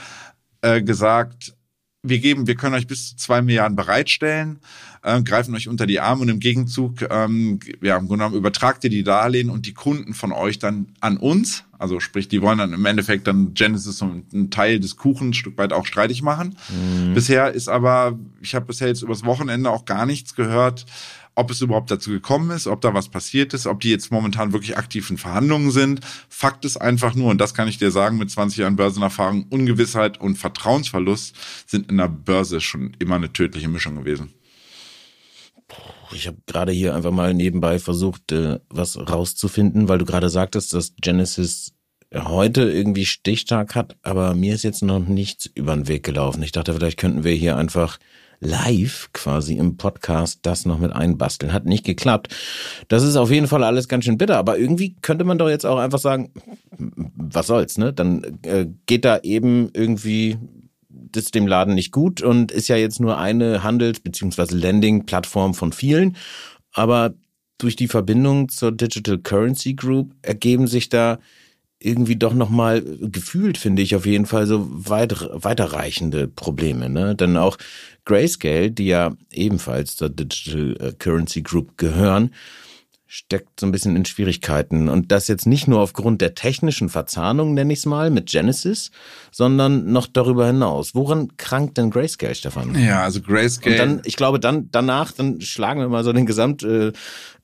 [0.62, 1.56] äh, gesagt,
[2.04, 4.60] wir geben, wir können euch bis zu zwei Milliarden bereitstellen,
[5.04, 8.84] äh, greifen euch unter die Arme und im Gegenzug, ähm, ja, im Grunde genommen übertragt
[8.84, 11.63] ihr die Darlehen und die Kunden von euch dann an uns.
[11.80, 15.34] Also sprich, die wollen dann im Endeffekt dann Genesis und einen Teil des Kuchens ein
[15.34, 16.58] Stück weit auch streitig machen.
[16.70, 17.13] Mhm.
[17.13, 20.86] Bisher ist aber, ich habe bisher jetzt übers Wochenende auch gar nichts gehört,
[21.36, 24.54] ob es überhaupt dazu gekommen ist, ob da was passiert ist, ob die jetzt momentan
[24.54, 26.02] wirklich aktiv in Verhandlungen sind.
[26.30, 30.19] Fakt ist einfach nur, und das kann ich dir sagen, mit 20 Jahren Börsenerfahrung, Ungewissheit
[30.19, 34.34] und Vertrauensverlust sind in der Börse schon immer eine tödliche Mischung gewesen.
[36.13, 40.74] Ich habe gerade hier einfach mal nebenbei versucht, äh, was rauszufinden, weil du gerade sagtest,
[40.74, 41.74] dass Genesis
[42.13, 46.43] heute irgendwie Stichtag hat, aber mir ist jetzt noch nichts über den Weg gelaufen.
[46.43, 47.98] Ich dachte, vielleicht könnten wir hier einfach
[48.44, 51.54] live quasi im Podcast das noch mit einbasteln.
[51.54, 52.36] Hat nicht geklappt.
[52.88, 55.66] Das ist auf jeden Fall alles ganz schön bitter, aber irgendwie könnte man doch jetzt
[55.66, 56.32] auch einfach sagen,
[56.78, 57.94] was soll's, ne?
[57.94, 60.38] Dann äh, geht da eben irgendwie
[60.90, 64.56] das dem Laden nicht gut und ist ja jetzt nur eine Handels- bzw.
[64.56, 66.18] Landing-Plattform von vielen.
[66.74, 67.14] Aber
[67.58, 71.20] durch die Verbindung zur Digital Currency Group ergeben sich da
[71.80, 76.90] irgendwie doch nochmal gefühlt, finde ich, auf jeden Fall so weit, weiterreichende Probleme.
[76.90, 77.16] Ne?
[77.16, 77.58] Denn auch
[78.06, 82.34] Grayscale, die ja ebenfalls zur Digital äh, Currency Group gehören,
[83.13, 84.89] steckt so ein bisschen in Schwierigkeiten.
[84.89, 88.89] Und das jetzt nicht nur aufgrund der technischen Verzahnung, nenne ich es mal, mit Genesis,
[89.32, 90.95] sondern noch darüber hinaus.
[90.95, 92.73] Woran krankt denn Grayscale, Stefan?
[92.73, 93.76] Ja, also Grayscale.
[93.76, 96.63] Und dann, ich glaube, dann danach, dann schlagen wir mal so den Gesamt.
[96.63, 96.91] Äh,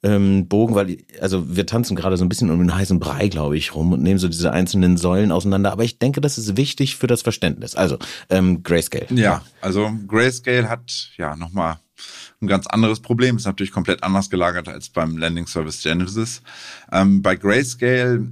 [0.01, 3.57] ähm, Bogen, weil also wir tanzen gerade so ein bisschen um den heißen Brei, glaube
[3.57, 5.73] ich, rum und nehmen so diese einzelnen Säulen auseinander.
[5.73, 7.75] Aber ich denke, das ist wichtig für das Verständnis.
[7.75, 7.97] Also
[8.29, 9.07] ähm, Grayscale.
[9.09, 11.79] Ja, also Grayscale hat ja nochmal
[12.41, 13.37] ein ganz anderes Problem.
[13.37, 16.41] Ist natürlich komplett anders gelagert als beim Landing Service Genesis.
[16.91, 18.31] Ähm, bei Grayscale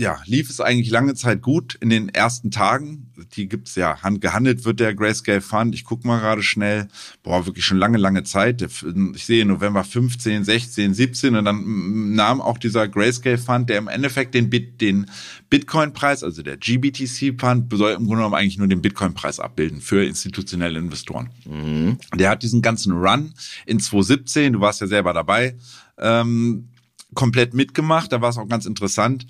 [0.00, 3.12] ja, lief es eigentlich lange Zeit gut in den ersten Tagen.
[3.34, 5.74] Die gibt's ja, gehandelt wird der Grayscale Fund.
[5.74, 6.88] Ich guck mal gerade schnell.
[7.22, 8.62] Boah, wirklich schon lange, lange Zeit.
[8.62, 13.88] Ich sehe November 15, 16, 17 und dann nahm auch dieser Grayscale Fund, der im
[13.88, 15.04] Endeffekt den, Bit, den
[15.50, 20.02] Bitcoin-Preis, also der GBTC Fund, soll im Grunde genommen eigentlich nur den Bitcoin-Preis abbilden für
[20.02, 21.28] institutionelle Investoren.
[21.44, 21.98] Mhm.
[22.14, 23.34] Der hat diesen ganzen Run
[23.66, 25.56] in 2017, du warst ja selber dabei,
[25.98, 26.70] ähm,
[27.14, 28.12] komplett mitgemacht.
[28.12, 29.26] Da war es auch ganz interessant,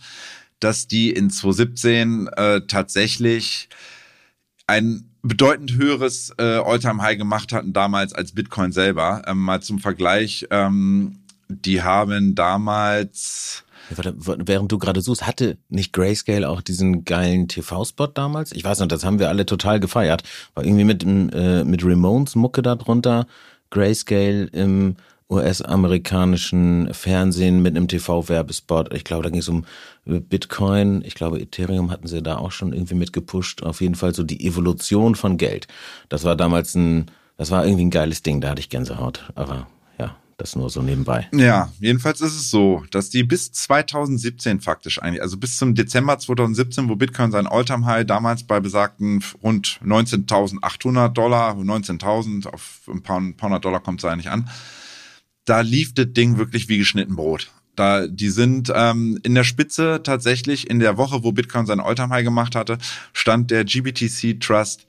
[0.61, 3.69] dass die in 2017 äh, tatsächlich
[4.67, 9.23] ein bedeutend höheres äh, All-Time-High gemacht hatten damals als Bitcoin selber.
[9.27, 11.19] Ähm, mal zum Vergleich, ähm,
[11.49, 18.53] die haben damals Während du gerade suchst, hatte nicht Grayscale auch diesen geilen TV-Spot damals?
[18.53, 20.23] Ich weiß noch, das haben wir alle total gefeiert.
[20.55, 23.27] War irgendwie mit, äh, mit Ramones Mucke da drunter.
[23.71, 24.97] Grayscale im
[25.31, 28.93] US-amerikanischen Fernsehen mit einem TV-Werbespot.
[28.93, 29.65] Ich glaube, da ging es um
[30.05, 31.03] Bitcoin.
[31.05, 33.63] Ich glaube, Ethereum hatten sie da auch schon irgendwie mitgepusht.
[33.63, 35.69] Auf jeden Fall so die Evolution von Geld.
[36.09, 38.41] Das war damals ein, das war irgendwie ein geiles Ding.
[38.41, 39.31] Da hatte ich Gänsehaut.
[39.37, 41.29] Aber ja, das nur so nebenbei.
[41.33, 46.19] Ja, jedenfalls ist es so, dass die bis 2017 faktisch eigentlich, also bis zum Dezember
[46.19, 53.03] 2017, wo Bitcoin sein Alltime High damals bei besagten rund 19.800 Dollar, 19.000 auf ein
[53.03, 54.51] paar, ein paar hundert Dollar kommt es eigentlich an,
[55.45, 57.51] da lief das Ding wirklich wie geschnitten Brot.
[57.77, 62.11] Da, die sind ähm, in der Spitze tatsächlich in der Woche, wo Bitcoin sein Alltime
[62.11, 62.79] High gemacht hatte,
[63.13, 64.87] stand der GBTC Trust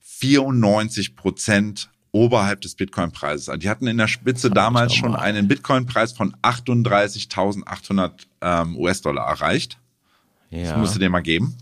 [0.00, 3.48] 94 Prozent oberhalb des Bitcoin-Preises.
[3.48, 9.78] Also die hatten in der Spitze damals schon einen Bitcoin-Preis von 38.800 ähm, US-Dollar erreicht.
[10.50, 10.70] Ja.
[10.70, 11.56] Das musst du dir mal geben.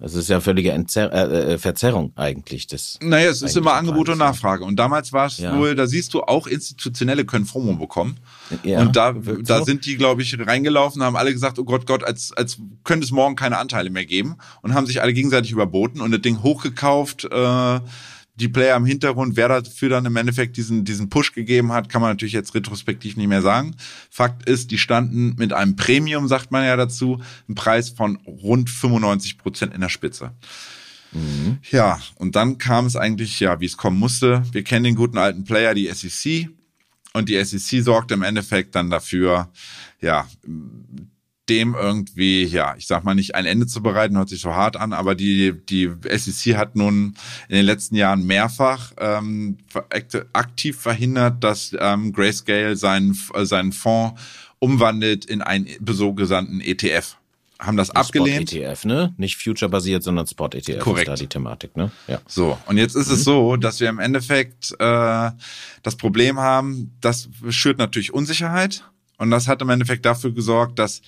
[0.00, 2.66] Das ist ja völlige Entzer äh, äh, Verzerrung eigentlich.
[2.66, 4.64] Das naja, es ist immer Angebot und Nachfrage.
[4.64, 5.56] Und damals war es ja.
[5.56, 8.18] wohl, da siehst du auch Institutionelle können FOMO bekommen.
[8.64, 9.64] Ja, und da, da so.
[9.64, 13.12] sind die, glaube ich, reingelaufen, haben alle gesagt, oh Gott, Gott, als, als könnte es
[13.12, 14.36] morgen keine Anteile mehr geben.
[14.62, 17.24] Und haben sich alle gegenseitig überboten und das Ding hochgekauft.
[17.24, 17.80] Äh,
[18.36, 22.00] die Player im Hintergrund, wer dafür dann im Endeffekt diesen, diesen Push gegeben hat, kann
[22.00, 23.76] man natürlich jetzt retrospektiv nicht mehr sagen.
[24.10, 28.70] Fakt ist, die standen mit einem Premium, sagt man ja dazu, einen Preis von rund
[28.70, 30.32] 95 Prozent in der Spitze.
[31.12, 31.58] Mhm.
[31.70, 34.42] Ja, und dann kam es eigentlich, ja, wie es kommen musste.
[34.50, 36.48] Wir kennen den guten alten Player, die SEC.
[37.12, 39.48] Und die SEC sorgte im Endeffekt dann dafür,
[40.00, 40.26] ja,
[41.48, 44.76] dem irgendwie, ja, ich sag mal nicht ein Ende zu bereiten, hört sich so hart
[44.76, 47.14] an, aber die, die SEC hat nun
[47.48, 49.58] in den letzten Jahren mehrfach ähm,
[50.32, 54.20] aktiv verhindert, dass ähm, Grayscale seinen, äh, seinen Fonds
[54.58, 57.16] umwandelt in einen sogenannten ETF.
[57.58, 58.50] Haben das abgelehnt.
[58.50, 59.14] Spot ETF, ne?
[59.16, 61.08] Nicht Future-basiert, sondern Spot ETF Korrekt.
[61.08, 61.92] ist da die Thematik, ne?
[62.08, 62.20] Ja.
[62.26, 63.14] So, und jetzt ist mhm.
[63.14, 65.30] es so, dass wir im Endeffekt äh,
[65.82, 68.84] das Problem haben, das schürt natürlich Unsicherheit.
[69.18, 71.00] Und das hat im Endeffekt dafür gesorgt, dass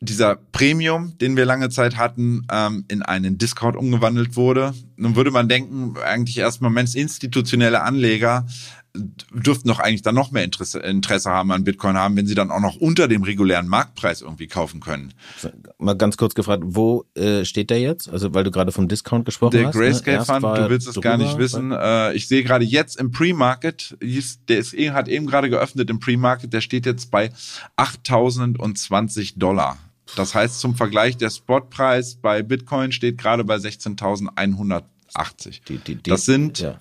[0.00, 4.74] dieser Premium, den wir lange Zeit hatten, ähm, in einen Discount umgewandelt wurde.
[4.96, 8.46] Nun würde man denken, eigentlich erstmal Mensch, institutionelle Anleger
[9.30, 12.50] dürften doch eigentlich dann noch mehr Interesse, Interesse haben an Bitcoin haben, wenn sie dann
[12.50, 15.12] auch noch unter dem regulären Marktpreis irgendwie kaufen können.
[15.78, 18.08] Mal ganz kurz gefragt, wo äh, steht der jetzt?
[18.08, 19.74] Also weil du gerade vom Discount gesprochen der hast.
[19.74, 20.24] Der Grayscale ne?
[20.24, 21.72] Fund, du willst es drüber, gar nicht wissen.
[21.72, 26.52] Äh, ich sehe gerade jetzt im Pre-Market, der ist, hat eben gerade geöffnet im Pre-Market,
[26.52, 27.30] der steht jetzt bei
[27.76, 29.78] 8.020 Dollar.
[30.14, 34.84] Das heißt zum Vergleich, der Spotpreis bei Bitcoin steht gerade bei 16.180.
[35.66, 36.78] Die, die, die, das sind, ja.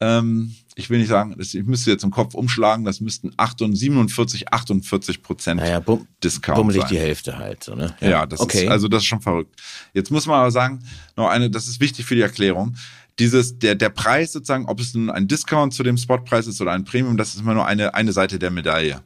[0.00, 3.80] ähm, ich will nicht sagen, das, ich müsste jetzt im Kopf umschlagen, das müssten 48,
[3.80, 6.90] 47, 48 Prozent naja, bum, Discount bummelig sein.
[6.90, 7.64] die Hälfte halt.
[7.64, 7.96] So, ne?
[8.00, 8.64] Ja, ja das okay.
[8.64, 9.60] ist, also das ist schon verrückt.
[9.92, 10.84] Jetzt muss man aber sagen,
[11.16, 12.76] noch eine, das ist wichtig für die Erklärung
[13.18, 16.72] dieses, der, der Preis sozusagen, ob es nun ein Discount zu dem Spotpreis ist oder
[16.72, 19.02] ein Premium, das ist immer nur eine, eine Seite der Medaille.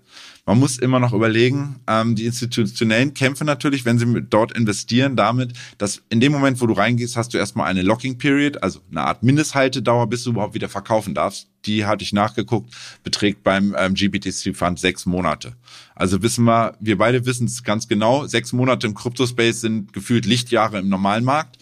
[0.46, 5.52] Man muss immer noch überlegen, ähm, die institutionellen kämpfen natürlich, wenn sie dort investieren, damit,
[5.78, 9.02] dass in dem Moment, wo du reingehst, hast du erstmal eine Locking Period, also eine
[9.02, 11.46] Art Mindesthaltedauer, bis du überhaupt wieder verkaufen darfst.
[11.66, 15.54] Die hatte ich nachgeguckt, beträgt beim ähm, GBTC Fund sechs Monate.
[15.94, 20.26] Also wissen wir, wir beide wissen es ganz genau, sechs Monate im Kryptospace sind gefühlt
[20.26, 21.58] Lichtjahre im normalen Markt.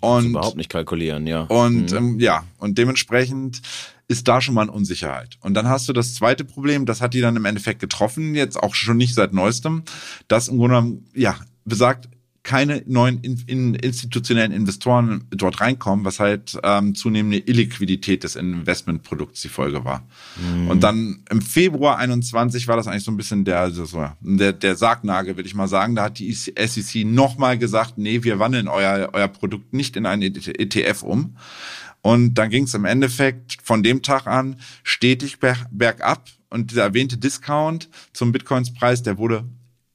[0.00, 1.42] Und überhaupt nicht kalkulieren, ja.
[1.42, 1.96] Und mhm.
[1.96, 3.60] ähm, ja, und dementsprechend
[4.08, 5.38] ist da schon mal eine Unsicherheit.
[5.40, 8.60] Und dann hast du das zweite Problem, das hat die dann im Endeffekt getroffen, jetzt
[8.60, 9.84] auch schon nicht seit neuestem,
[10.26, 12.08] dass im Grunde genommen, ja, besagt,
[12.50, 19.40] keine neuen in, in institutionellen Investoren dort reinkommen, was halt ähm, zunehmende Illiquidität des Investmentprodukts
[19.42, 20.02] die Folge war.
[20.36, 20.66] Mhm.
[20.68, 23.86] Und dann im Februar 21 war das eigentlich so ein bisschen der, so,
[24.20, 25.94] der, der Sargnagel, würde ich mal sagen.
[25.94, 30.20] Da hat die SEC nochmal gesagt, nee, wir wandeln euer, euer Produkt nicht in ein
[30.20, 31.36] ETF um.
[32.02, 36.24] Und dann ging es im Endeffekt von dem Tag an stetig bergab.
[36.48, 39.44] Und dieser erwähnte Discount zum Bitcoins-Preis, der wurde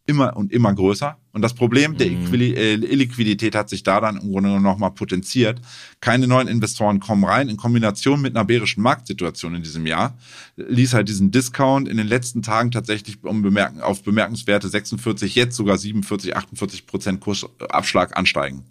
[0.06, 1.18] immer und immer größer.
[1.36, 2.34] Und das Problem der mhm.
[2.34, 5.60] Äh, Illiquidität hat sich da dann im Grunde nochmal potenziert.
[6.00, 7.50] Keine neuen Investoren kommen rein.
[7.50, 10.17] In Kombination mit einer bärischen Marktsituation in diesem Jahr
[10.56, 15.58] ließ halt diesen Discount in den letzten Tagen tatsächlich um bemerken, auf bemerkenswerte 46, jetzt
[15.58, 18.63] sogar 47, 48 Prozent Kursabschlag ansteigen.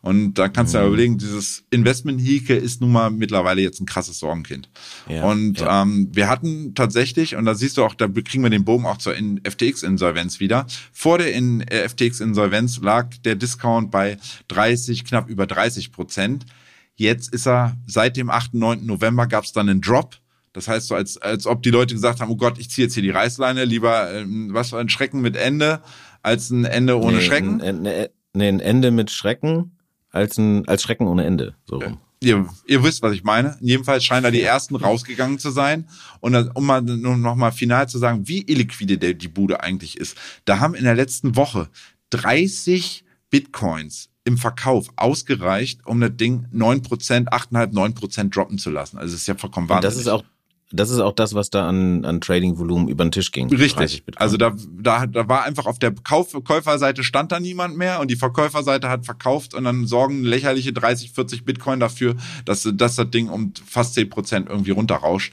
[0.00, 0.88] Und da kannst du ja mhm.
[0.88, 4.70] überlegen, dieses Investment-Hike ist nun mal mittlerweile jetzt ein krasses Sorgenkind.
[5.08, 5.82] Ja, und ja.
[5.82, 8.98] Ähm, wir hatten tatsächlich, und da siehst du auch, da kriegen wir den Bogen auch
[8.98, 10.66] zur FTX-Insolvenz wieder.
[10.92, 16.46] Vor der äh, FTX-Insolvenz lag der Discount bei 30, knapp über 30 Prozent.
[16.94, 18.54] Jetzt ist er seit dem 8.
[18.54, 18.86] 9.
[18.86, 20.16] November gab es dann einen Drop.
[20.52, 22.94] Das heißt so, als, als ob die Leute gesagt haben, oh Gott, ich ziehe jetzt
[22.94, 25.80] hier die Reißleine, lieber ähm, was für ein Schrecken mit Ende
[26.22, 27.60] als ein Ende ohne nee, Schrecken.
[27.60, 29.77] Ein, ein, nee, ein Ende mit Schrecken
[30.18, 31.54] als ein als Schrecken ohne Ende.
[31.66, 31.98] So rum.
[32.20, 33.56] Ihr, ihr wisst, was ich meine.
[33.60, 35.88] Jedenfalls scheinen da die ersten rausgegangen zu sein.
[36.20, 39.96] Und um mal nur noch mal final zu sagen, wie illiquide der, die Bude eigentlich
[39.96, 40.16] ist.
[40.44, 41.68] Da haben in der letzten Woche
[42.10, 48.98] 30 Bitcoins im Verkauf ausgereicht, um das Ding 9%, 8,5, 9% droppen zu lassen.
[48.98, 49.94] Also es ist ja vollkommen wahnsinnig.
[49.94, 50.24] das ist auch
[50.70, 53.48] das ist auch das, was da an, an Trading-Volumen über den Tisch ging.
[53.48, 54.02] Richtig.
[54.16, 58.10] Also da, da, da war einfach auf der Kauf Käuferseite stand da niemand mehr und
[58.10, 63.10] die Verkäuferseite hat verkauft und dann sorgen lächerliche 30, 40 Bitcoin dafür, dass, dass das
[63.10, 65.32] Ding um fast 10 Prozent irgendwie runterrauscht.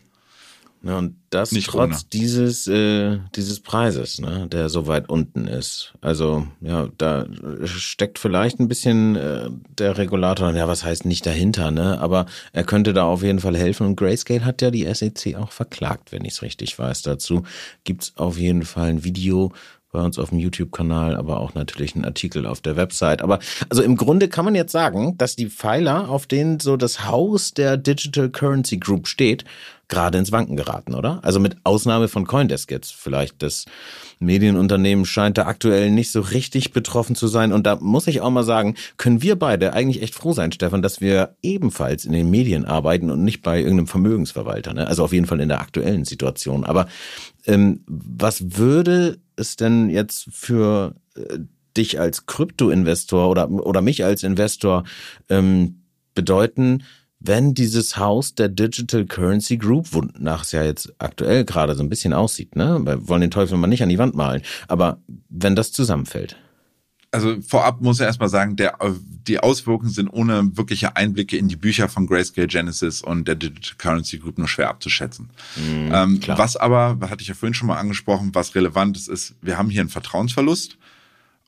[0.86, 2.10] Ja, und das Nicht trotz ohne.
[2.14, 5.96] dieses, äh, dieses Preises, ne, der so weit unten ist.
[6.00, 7.26] Also, ja, da
[7.66, 12.00] steckt vielleicht ein bisschen äh, der Regulator, ja, was heißt nicht dahinter, ne?
[12.00, 13.88] Aber er könnte da auf jeden Fall helfen.
[13.88, 17.02] Und Grayscale hat ja die SEC auch verklagt, wenn ich es richtig weiß.
[17.02, 17.42] Dazu
[17.84, 19.54] gibt's auf jeden Fall ein Video
[19.96, 23.22] bei uns auf dem YouTube-Kanal, aber auch natürlich ein Artikel auf der Website.
[23.22, 27.06] Aber also im Grunde kann man jetzt sagen, dass die Pfeiler, auf denen so das
[27.06, 29.46] Haus der Digital Currency Group steht,
[29.88, 31.20] gerade ins Wanken geraten, oder?
[31.24, 33.42] Also mit Ausnahme von Coindesk jetzt vielleicht.
[33.44, 33.66] Das
[34.20, 37.54] Medienunternehmen scheint da aktuell nicht so richtig betroffen zu sein.
[37.54, 40.82] Und da muss ich auch mal sagen, können wir beide eigentlich echt froh sein, Stefan,
[40.82, 44.74] dass wir ebenfalls in den Medien arbeiten und nicht bei irgendeinem Vermögensverwalter.
[44.74, 44.88] Ne?
[44.88, 46.64] Also auf jeden Fall in der aktuellen Situation.
[46.64, 46.88] Aber
[47.46, 51.40] ähm, was würde es denn jetzt für äh,
[51.78, 54.84] dich als Kryptoinvestor oder, oder mich als Investor
[55.30, 55.82] ähm,
[56.14, 56.84] bedeuten,
[57.28, 61.90] wenn dieses Haus der Digital Currency Group, wonach es ja jetzt aktuell gerade so ein
[61.90, 62.80] bisschen aussieht, ne?
[62.84, 66.38] Wir wollen den Teufel mal nicht an die Wand malen, aber wenn das zusammenfällt.
[67.12, 68.78] Also vorab muss ich erstmal sagen, der,
[69.26, 73.76] die Auswirkungen sind ohne wirkliche Einblicke in die Bücher von Grayscale Genesis und der Digital
[73.78, 75.30] Currency Group nur schwer abzuschätzen.
[75.56, 79.36] Mm, ähm, was aber, hatte ich ja vorhin schon mal angesprochen, was relevant ist, ist,
[79.42, 80.78] wir haben hier einen Vertrauensverlust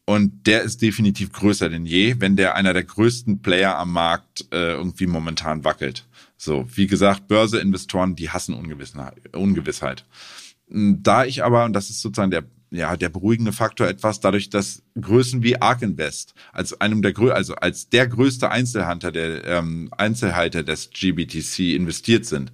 [0.09, 4.47] und der ist definitiv größer denn je, wenn der einer der größten Player am Markt
[4.53, 6.05] äh, irgendwie momentan wackelt.
[6.37, 8.55] So, wie gesagt, Börseinvestoren, die hassen
[9.33, 10.05] Ungewissheit.
[10.69, 14.49] Hm, da ich aber, und das ist sozusagen der ja, der beruhigende Faktor etwas, dadurch,
[14.49, 19.89] dass Größen wie Ark Invest als einem der also als der größte Einzelhalter der ähm,
[19.97, 22.51] Einzelhalter des GBTC investiert sind,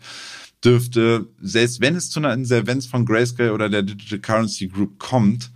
[0.63, 5.51] dürfte selbst wenn es zu einer Insolvenz von Grayscale oder der Digital Currency Group kommt,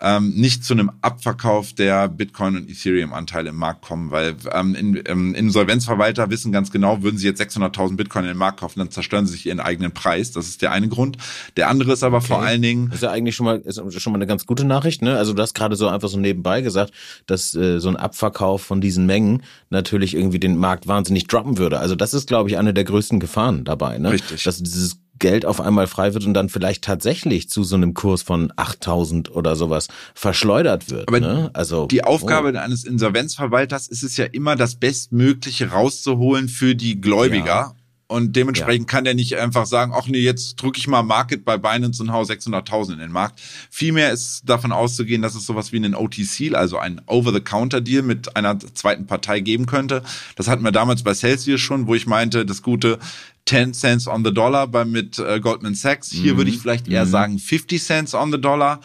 [0.00, 5.02] ähm, nicht zu einem Abverkauf der Bitcoin- und Ethereum-Anteile im Markt kommen, weil ähm, in,
[5.06, 8.90] ähm, Insolvenzverwalter wissen ganz genau, würden sie jetzt 600.000 Bitcoin in den Markt kaufen, dann
[8.90, 10.32] zerstören sie sich ihren eigenen Preis.
[10.32, 11.18] Das ist der eine Grund.
[11.56, 12.28] Der andere ist aber okay.
[12.28, 12.86] vor allen Dingen...
[12.86, 15.02] Das ist ja eigentlich schon mal, ist schon mal eine ganz gute Nachricht.
[15.02, 15.16] Ne?
[15.16, 16.92] Also du hast gerade so einfach so nebenbei gesagt,
[17.26, 21.78] dass äh, so ein Abverkauf von diesen Mengen natürlich irgendwie den Markt wahnsinnig droppen würde.
[21.78, 23.98] Also das ist, glaube ich, eine der größten Gefahren dabei.
[23.98, 24.12] Ne?
[24.12, 24.42] Richtig.
[24.44, 28.22] Dass dieses Geld auf einmal frei wird und dann vielleicht tatsächlich zu so einem Kurs
[28.22, 31.06] von 8000 oder sowas verschleudert wird.
[31.06, 31.50] Aber ne?
[31.52, 32.58] also die Aufgabe oh.
[32.58, 37.46] eines Insolvenzverwalters ist es ja immer, das Bestmögliche rauszuholen für die Gläubiger.
[37.46, 37.74] Ja.
[38.10, 38.96] Und dementsprechend ja.
[38.96, 42.10] kann der nicht einfach sagen, ach nee, jetzt drücke ich mal Market bei Binance und
[42.10, 43.40] hau 600.000 in den Markt.
[43.70, 48.58] Vielmehr ist davon auszugehen, dass es sowas wie einen OTC, also ein Over-the-Counter-Deal mit einer
[48.58, 50.02] zweiten Partei geben könnte.
[50.34, 52.98] Das hatten wir damals bei Celsius schon, wo ich meinte, das gute
[53.46, 56.10] 10 Cents on the Dollar bei mit äh, Goldman Sachs.
[56.10, 56.38] Hier mhm.
[56.38, 57.10] würde ich vielleicht eher mhm.
[57.10, 58.80] sagen 50 Cents on the Dollar.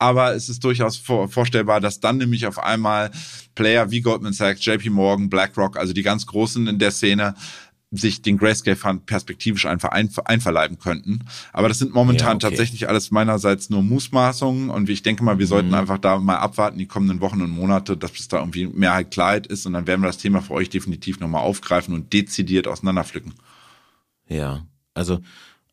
[0.00, 3.10] Aber es ist durchaus vor, vorstellbar, dass dann nämlich auf einmal
[3.56, 7.34] Player wie Goldman Sachs, JP Morgan, BlackRock, also die ganz Großen in der Szene,
[7.90, 11.20] sich den Grayscale Fund perspektivisch einfach einverleiben könnten.
[11.52, 12.48] Aber das sind momentan ja, okay.
[12.50, 15.74] tatsächlich alles meinerseits nur Mußmaßungen und ich denke mal, wir sollten mhm.
[15.74, 19.46] einfach da mal abwarten, die kommenden Wochen und Monate, dass bis da irgendwie Mehrheit Klarheit
[19.46, 23.32] ist und dann werden wir das Thema für euch definitiv nochmal aufgreifen und dezidiert auseinanderpflücken.
[24.28, 25.20] Ja, also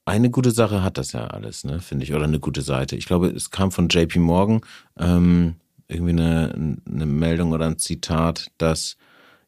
[0.06, 2.96] eine gute Sache hat das ja alles, ne, finde ich, oder eine gute Seite.
[2.96, 4.62] Ich glaube, es kam von JP Morgan
[4.98, 5.56] ähm,
[5.88, 8.98] irgendwie eine, eine Meldung oder ein Zitat, dass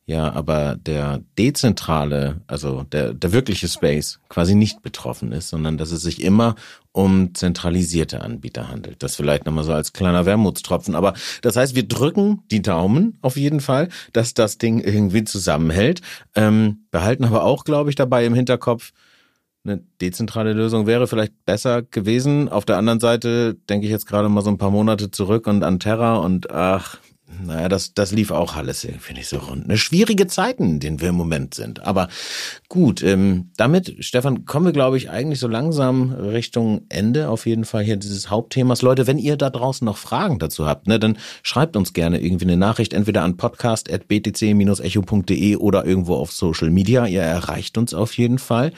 [0.09, 5.91] ja, aber der dezentrale, also der, der wirkliche Space quasi nicht betroffen ist, sondern dass
[5.91, 6.55] es sich immer
[6.93, 9.03] um zentralisierte Anbieter handelt.
[9.03, 10.95] Das vielleicht nochmal so als kleiner Wermutstropfen.
[10.95, 15.99] Aber das heißt, wir drücken die Daumen auf jeden Fall, dass das Ding irgendwie zusammenhält.
[16.35, 18.93] Ähm, behalten aber auch, glaube ich, dabei im Hinterkopf,
[19.65, 22.47] eine dezentrale Lösung wäre vielleicht besser gewesen.
[22.47, 25.63] Auf der anderen Seite denke ich jetzt gerade mal so ein paar Monate zurück und
[25.63, 26.99] an Terra und ach,
[27.45, 29.65] Naja, das, das lief auch alles irgendwie nicht so rund.
[29.65, 31.85] Eine schwierige Zeiten, in denen wir im Moment sind.
[31.85, 32.07] Aber
[32.69, 37.65] gut, ähm, damit, Stefan, kommen wir, glaube ich, eigentlich so langsam Richtung Ende auf jeden
[37.65, 38.81] Fall hier dieses Hauptthemas.
[38.81, 42.45] Leute, wenn ihr da draußen noch Fragen dazu habt, ne, dann schreibt uns gerne irgendwie
[42.45, 47.05] eine Nachricht, entweder an podcast.btc-echo.de oder irgendwo auf Social Media.
[47.05, 48.71] Ihr erreicht uns auf jeden Fall.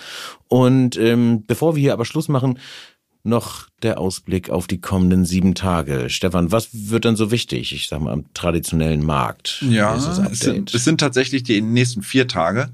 [0.47, 2.57] Und ähm, bevor wir hier aber Schluss machen,
[3.24, 6.09] noch der Ausblick auf die kommenden sieben Tage.
[6.09, 9.63] Stefan, was wird dann so wichtig, ich sag mal, am traditionellen Markt?
[9.67, 12.70] Ja, es sind, es sind tatsächlich die nächsten vier Tage.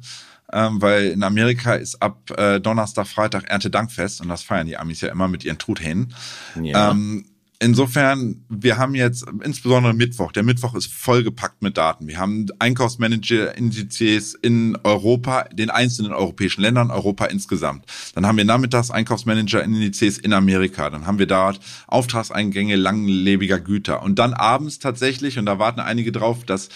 [0.53, 5.01] Ähm, weil in Amerika ist ab äh, Donnerstag, Freitag Erntedankfest und das feiern die Amis
[5.01, 6.13] ja immer mit ihren Truthähnen.
[6.61, 6.91] Ja.
[6.91, 7.25] Ähm,
[7.65, 12.07] insofern, wir haben jetzt insbesondere Mittwoch, der Mittwoch ist vollgepackt mit Daten.
[12.07, 17.85] Wir haben Einkaufsmanager-Indizes in Europa, den einzelnen europäischen Ländern, Europa insgesamt.
[18.13, 20.91] Dann haben wir nachmittags Einkaufsmanager-Indizes in Amerika.
[20.91, 24.03] Dann haben wir dort Auftragseingänge langlebiger Güter.
[24.03, 26.69] Und dann abends tatsächlich, und da warten einige drauf, dass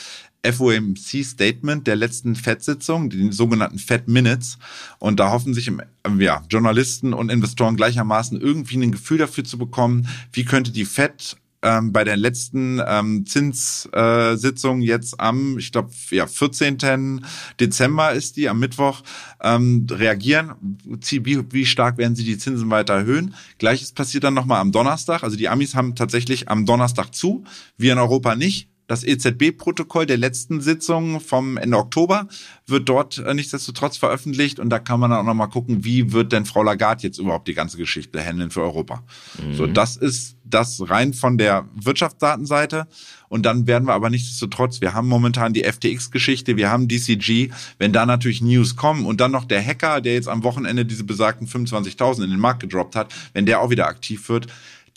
[0.45, 4.57] FOMC-Statement der letzten FED-Sitzung, die sogenannten Fed Minutes.
[4.99, 5.81] Und da hoffen sich im,
[6.19, 11.37] ja, Journalisten und Investoren gleichermaßen irgendwie ein Gefühl dafür zu bekommen, wie könnte die Fed
[11.61, 17.21] ähm, bei der letzten ähm, Zinssitzung äh, jetzt am, ich glaube, ja, 14.
[17.59, 19.01] Dezember ist die, am Mittwoch,
[19.41, 20.53] ähm, reagieren.
[20.85, 23.35] Wie, wie stark werden sie die Zinsen weiter erhöhen?
[23.57, 25.23] Gleiches passiert dann nochmal am Donnerstag.
[25.23, 27.43] Also die Amis haben tatsächlich am Donnerstag zu,
[27.77, 28.69] wir in Europa nicht.
[28.89, 32.27] Das EZB-Protokoll der letzten Sitzung vom Ende Oktober
[32.65, 36.31] wird dort äh, nichtsdestotrotz veröffentlicht und da kann man dann auch nochmal gucken, wie wird
[36.31, 39.03] denn Frau Lagarde jetzt überhaupt die ganze Geschichte handeln für Europa.
[39.45, 39.53] Mhm.
[39.53, 42.87] So, das ist das rein von der Wirtschaftsdatenseite.
[43.27, 47.93] Und dann werden wir aber nichtsdestotrotz, wir haben momentan die FTX-Geschichte, wir haben DCG, wenn
[47.93, 51.47] da natürlich News kommen und dann noch der Hacker, der jetzt am Wochenende diese besagten
[51.47, 54.47] 25.000 in den Markt gedroppt hat, wenn der auch wieder aktiv wird,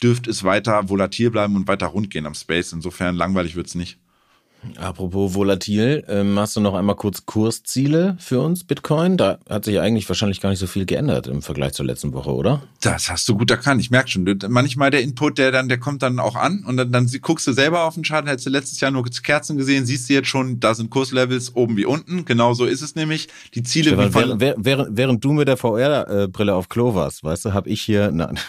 [0.03, 2.73] dürfte es weiter volatil bleiben und weiter rund gehen am Space.
[2.73, 3.97] Insofern langweilig wird's nicht.
[4.77, 9.17] Apropos volatil, ähm, hast du noch einmal kurz Kursziele für uns, Bitcoin?
[9.17, 12.31] Da hat sich eigentlich wahrscheinlich gar nicht so viel geändert im Vergleich zur letzten Woche,
[12.31, 12.63] oder?
[12.81, 13.81] Das hast du gut erkannt.
[13.81, 14.23] Ich merke schon.
[14.47, 17.53] Manchmal der Input, der dann, der kommt dann auch an und dann, dann guckst du
[17.53, 20.59] selber auf den Chart, hättest du letztes Jahr nur Kerzen gesehen, siehst du jetzt schon,
[20.59, 22.25] da sind Kurslevels oben wie unten.
[22.25, 23.27] Genau so ist es nämlich.
[23.53, 27.23] Die Ziele Stefan, wie von, während, während, während du mit der VR-Brille auf Klo warst,
[27.23, 28.39] weißt du, habe ich hier, nein.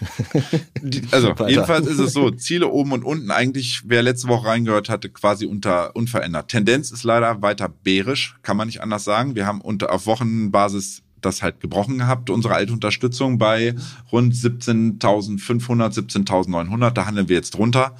[1.10, 5.10] also jedenfalls ist es so, Ziele oben und unten eigentlich, wer letzte Woche reingehört hatte,
[5.10, 6.48] quasi unter unverändert.
[6.48, 9.34] Tendenz ist leider weiter bärisch, kann man nicht anders sagen.
[9.34, 13.74] Wir haben unter, auf Wochenbasis das halt gebrochen gehabt, unsere alte Unterstützung bei
[14.12, 17.96] rund 17.500, 17.900, da handeln wir jetzt drunter.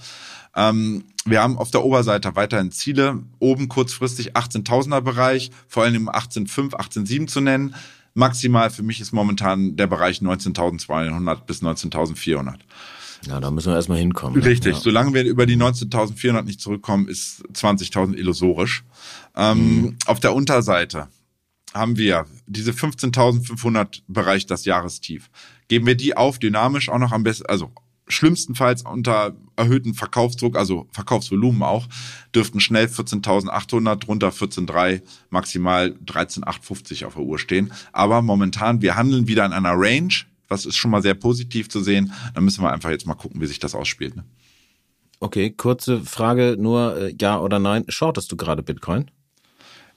[0.55, 6.11] Ähm, wir haben auf der Oberseite weiterhin Ziele, oben kurzfristig 18.000er Bereich, vor allem im
[6.11, 7.75] 18.5, 18.7 zu nennen.
[8.13, 12.59] Maximal für mich ist momentan der Bereich 19.200 bis 19.400.
[13.27, 14.39] Ja, da müssen wir erstmal hinkommen.
[14.39, 14.45] Ne?
[14.45, 14.75] Richtig.
[14.75, 14.81] Ja.
[14.81, 18.85] Solange wir über die 19.400 nicht zurückkommen, ist 20.000 illusorisch.
[19.37, 19.97] Ähm, mhm.
[20.07, 21.09] Auf der Unterseite
[21.73, 25.31] haben wir diese 15.500 Bereich das Jahrestief.
[25.69, 27.73] Geben wir die auf, dynamisch auch noch am besten, also
[28.07, 31.87] schlimmstenfalls unter erhöhten Verkaufsdruck, also Verkaufsvolumen auch,
[32.35, 37.73] dürften schnell 14.800, drunter 14.3, maximal 13.850 auf der Uhr stehen.
[37.93, 40.15] Aber momentan, wir handeln wieder in einer Range,
[40.49, 42.13] was ist schon mal sehr positiv zu sehen.
[42.35, 44.17] Dann müssen wir einfach jetzt mal gucken, wie sich das ausspielt.
[44.17, 44.25] Ne?
[45.21, 47.85] Okay, kurze Frage nur, äh, ja oder nein.
[47.89, 49.11] Shortest du gerade Bitcoin?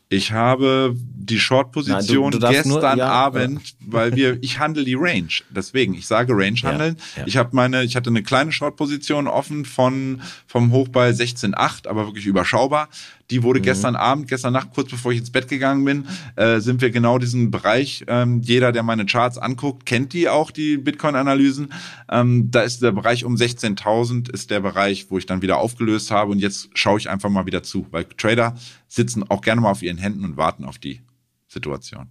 [0.09, 3.75] Ich habe die Short-Position gestern nur, ja, Abend, ja.
[3.87, 5.27] weil wir, ich handle die Range.
[5.49, 6.95] Deswegen, ich sage Range handeln.
[7.17, 11.89] Ja, ich habe meine, ich hatte eine kleine Short-Position offen von vom Hoch bei 16,8,
[11.89, 12.87] aber wirklich überschaubar.
[13.30, 13.63] Die wurde mhm.
[13.63, 17.17] gestern Abend, gestern Nacht, kurz bevor ich ins Bett gegangen bin, äh, sind wir genau
[17.17, 18.05] diesen Bereich.
[18.07, 21.73] Ähm, jeder, der meine Charts anguckt, kennt die auch, die Bitcoin-Analysen.
[22.09, 26.11] Ähm, da ist der Bereich um 16.000 ist der Bereich, wo ich dann wieder aufgelöst
[26.11, 26.32] habe.
[26.32, 28.55] Und jetzt schaue ich einfach mal wieder zu, weil Trader
[28.88, 31.01] sitzen auch gerne mal auf ihren Händen und warten auf die
[31.47, 32.07] Situation.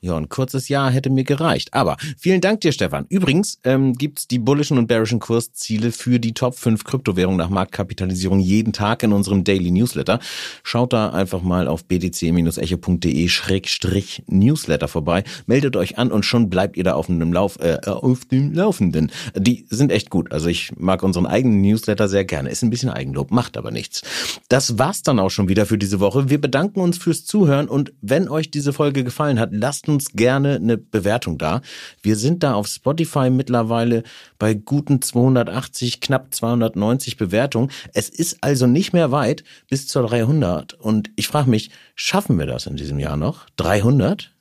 [0.00, 1.74] Ja, ein kurzes Jahr hätte mir gereicht.
[1.74, 3.06] Aber vielen Dank dir, Stefan.
[3.08, 8.38] Übrigens ähm, gibt die bullischen und bearischen Kursziele für die Top 5 Kryptowährungen nach Marktkapitalisierung
[8.38, 10.20] jeden Tag in unserem Daily Newsletter.
[10.62, 15.24] Schaut da einfach mal auf btc-echo.de-newsletter vorbei.
[15.46, 19.10] Meldet euch an und schon bleibt ihr da auf dem Lauf, äh, auf dem Laufenden.
[19.34, 20.30] Die sind echt gut.
[20.30, 22.50] Also ich mag unseren eigenen Newsletter sehr gerne.
[22.50, 24.02] Ist ein bisschen Eigenlob, macht aber nichts.
[24.48, 26.30] Das war's dann auch schon wieder für diese Woche.
[26.30, 30.56] Wir bedanken uns fürs Zuhören und wenn euch diese Folge gefallen hat, lasst uns gerne
[30.56, 31.62] eine Bewertung da.
[32.02, 34.02] Wir sind da auf Spotify mittlerweile
[34.38, 37.70] bei guten 280, knapp 290 Bewertungen.
[37.94, 40.74] Es ist also nicht mehr weit bis zur 300.
[40.74, 43.46] Und ich frage mich, schaffen wir das in diesem Jahr noch?
[43.56, 44.32] 300?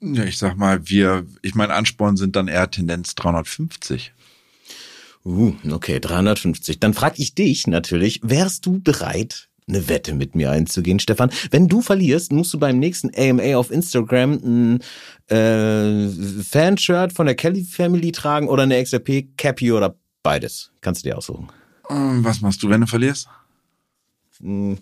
[0.00, 4.12] Ja, ich sag mal, wir, ich meine, Ansporn sind dann eher Tendenz 350.
[5.24, 6.80] Uh, okay, 350.
[6.80, 11.30] Dann frage ich dich natürlich, wärst du bereit, eine Wette mit mir einzugehen, Stefan.
[11.50, 14.80] Wenn du verlierst, musst du beim nächsten AMA auf Instagram ein
[15.28, 16.08] äh,
[16.42, 20.72] Fanshirt von der Kelly Family tragen oder eine XRP Cappy oder beides.
[20.80, 21.48] Kannst du dir aussuchen.
[21.90, 23.28] Ähm, was machst du, wenn du verlierst?
[24.40, 24.78] Hm.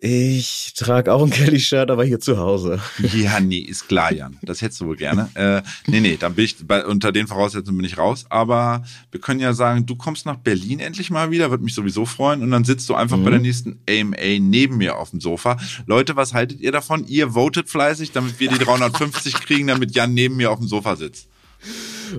[0.00, 2.80] Ich trage auch ein Kelly-Shirt, aber hier zu Hause.
[3.14, 4.38] Ja, nee, ist klar, Jan.
[4.42, 5.28] Das hättest du wohl gerne.
[5.34, 8.24] Äh, nee, nee, dann bin ich, bei, unter den Voraussetzungen bin ich raus.
[8.28, 12.06] Aber wir können ja sagen, du kommst nach Berlin endlich mal wieder, wird mich sowieso
[12.06, 12.44] freuen.
[12.44, 13.24] Und dann sitzt du einfach mhm.
[13.24, 15.56] bei der nächsten AMA neben mir auf dem Sofa.
[15.86, 17.04] Leute, was haltet ihr davon?
[17.08, 20.94] Ihr votet fleißig, damit wir die 350 kriegen, damit Jan neben mir auf dem Sofa
[20.94, 21.26] sitzt.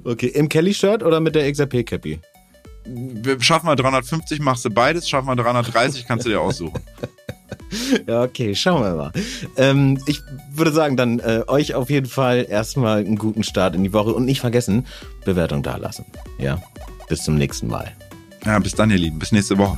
[0.04, 2.20] Okay, im Kelly-Shirt oder mit der XRP-Cappy?
[2.92, 6.80] Wir schaffen mal 350, machst du beides, schaffen wir 330, kannst du dir aussuchen.
[8.08, 9.12] Ja, okay, schauen wir mal.
[9.58, 10.22] Ähm, ich
[10.52, 14.14] würde sagen, dann äh, euch auf jeden Fall erstmal einen guten Start in die Woche
[14.14, 14.88] und nicht vergessen,
[15.26, 16.06] Bewertung dalassen.
[16.38, 16.62] Ja,
[17.08, 17.92] bis zum nächsten Mal.
[18.46, 19.20] Ja, bis dann, ihr Lieben.
[19.20, 19.78] Bis nächste Woche.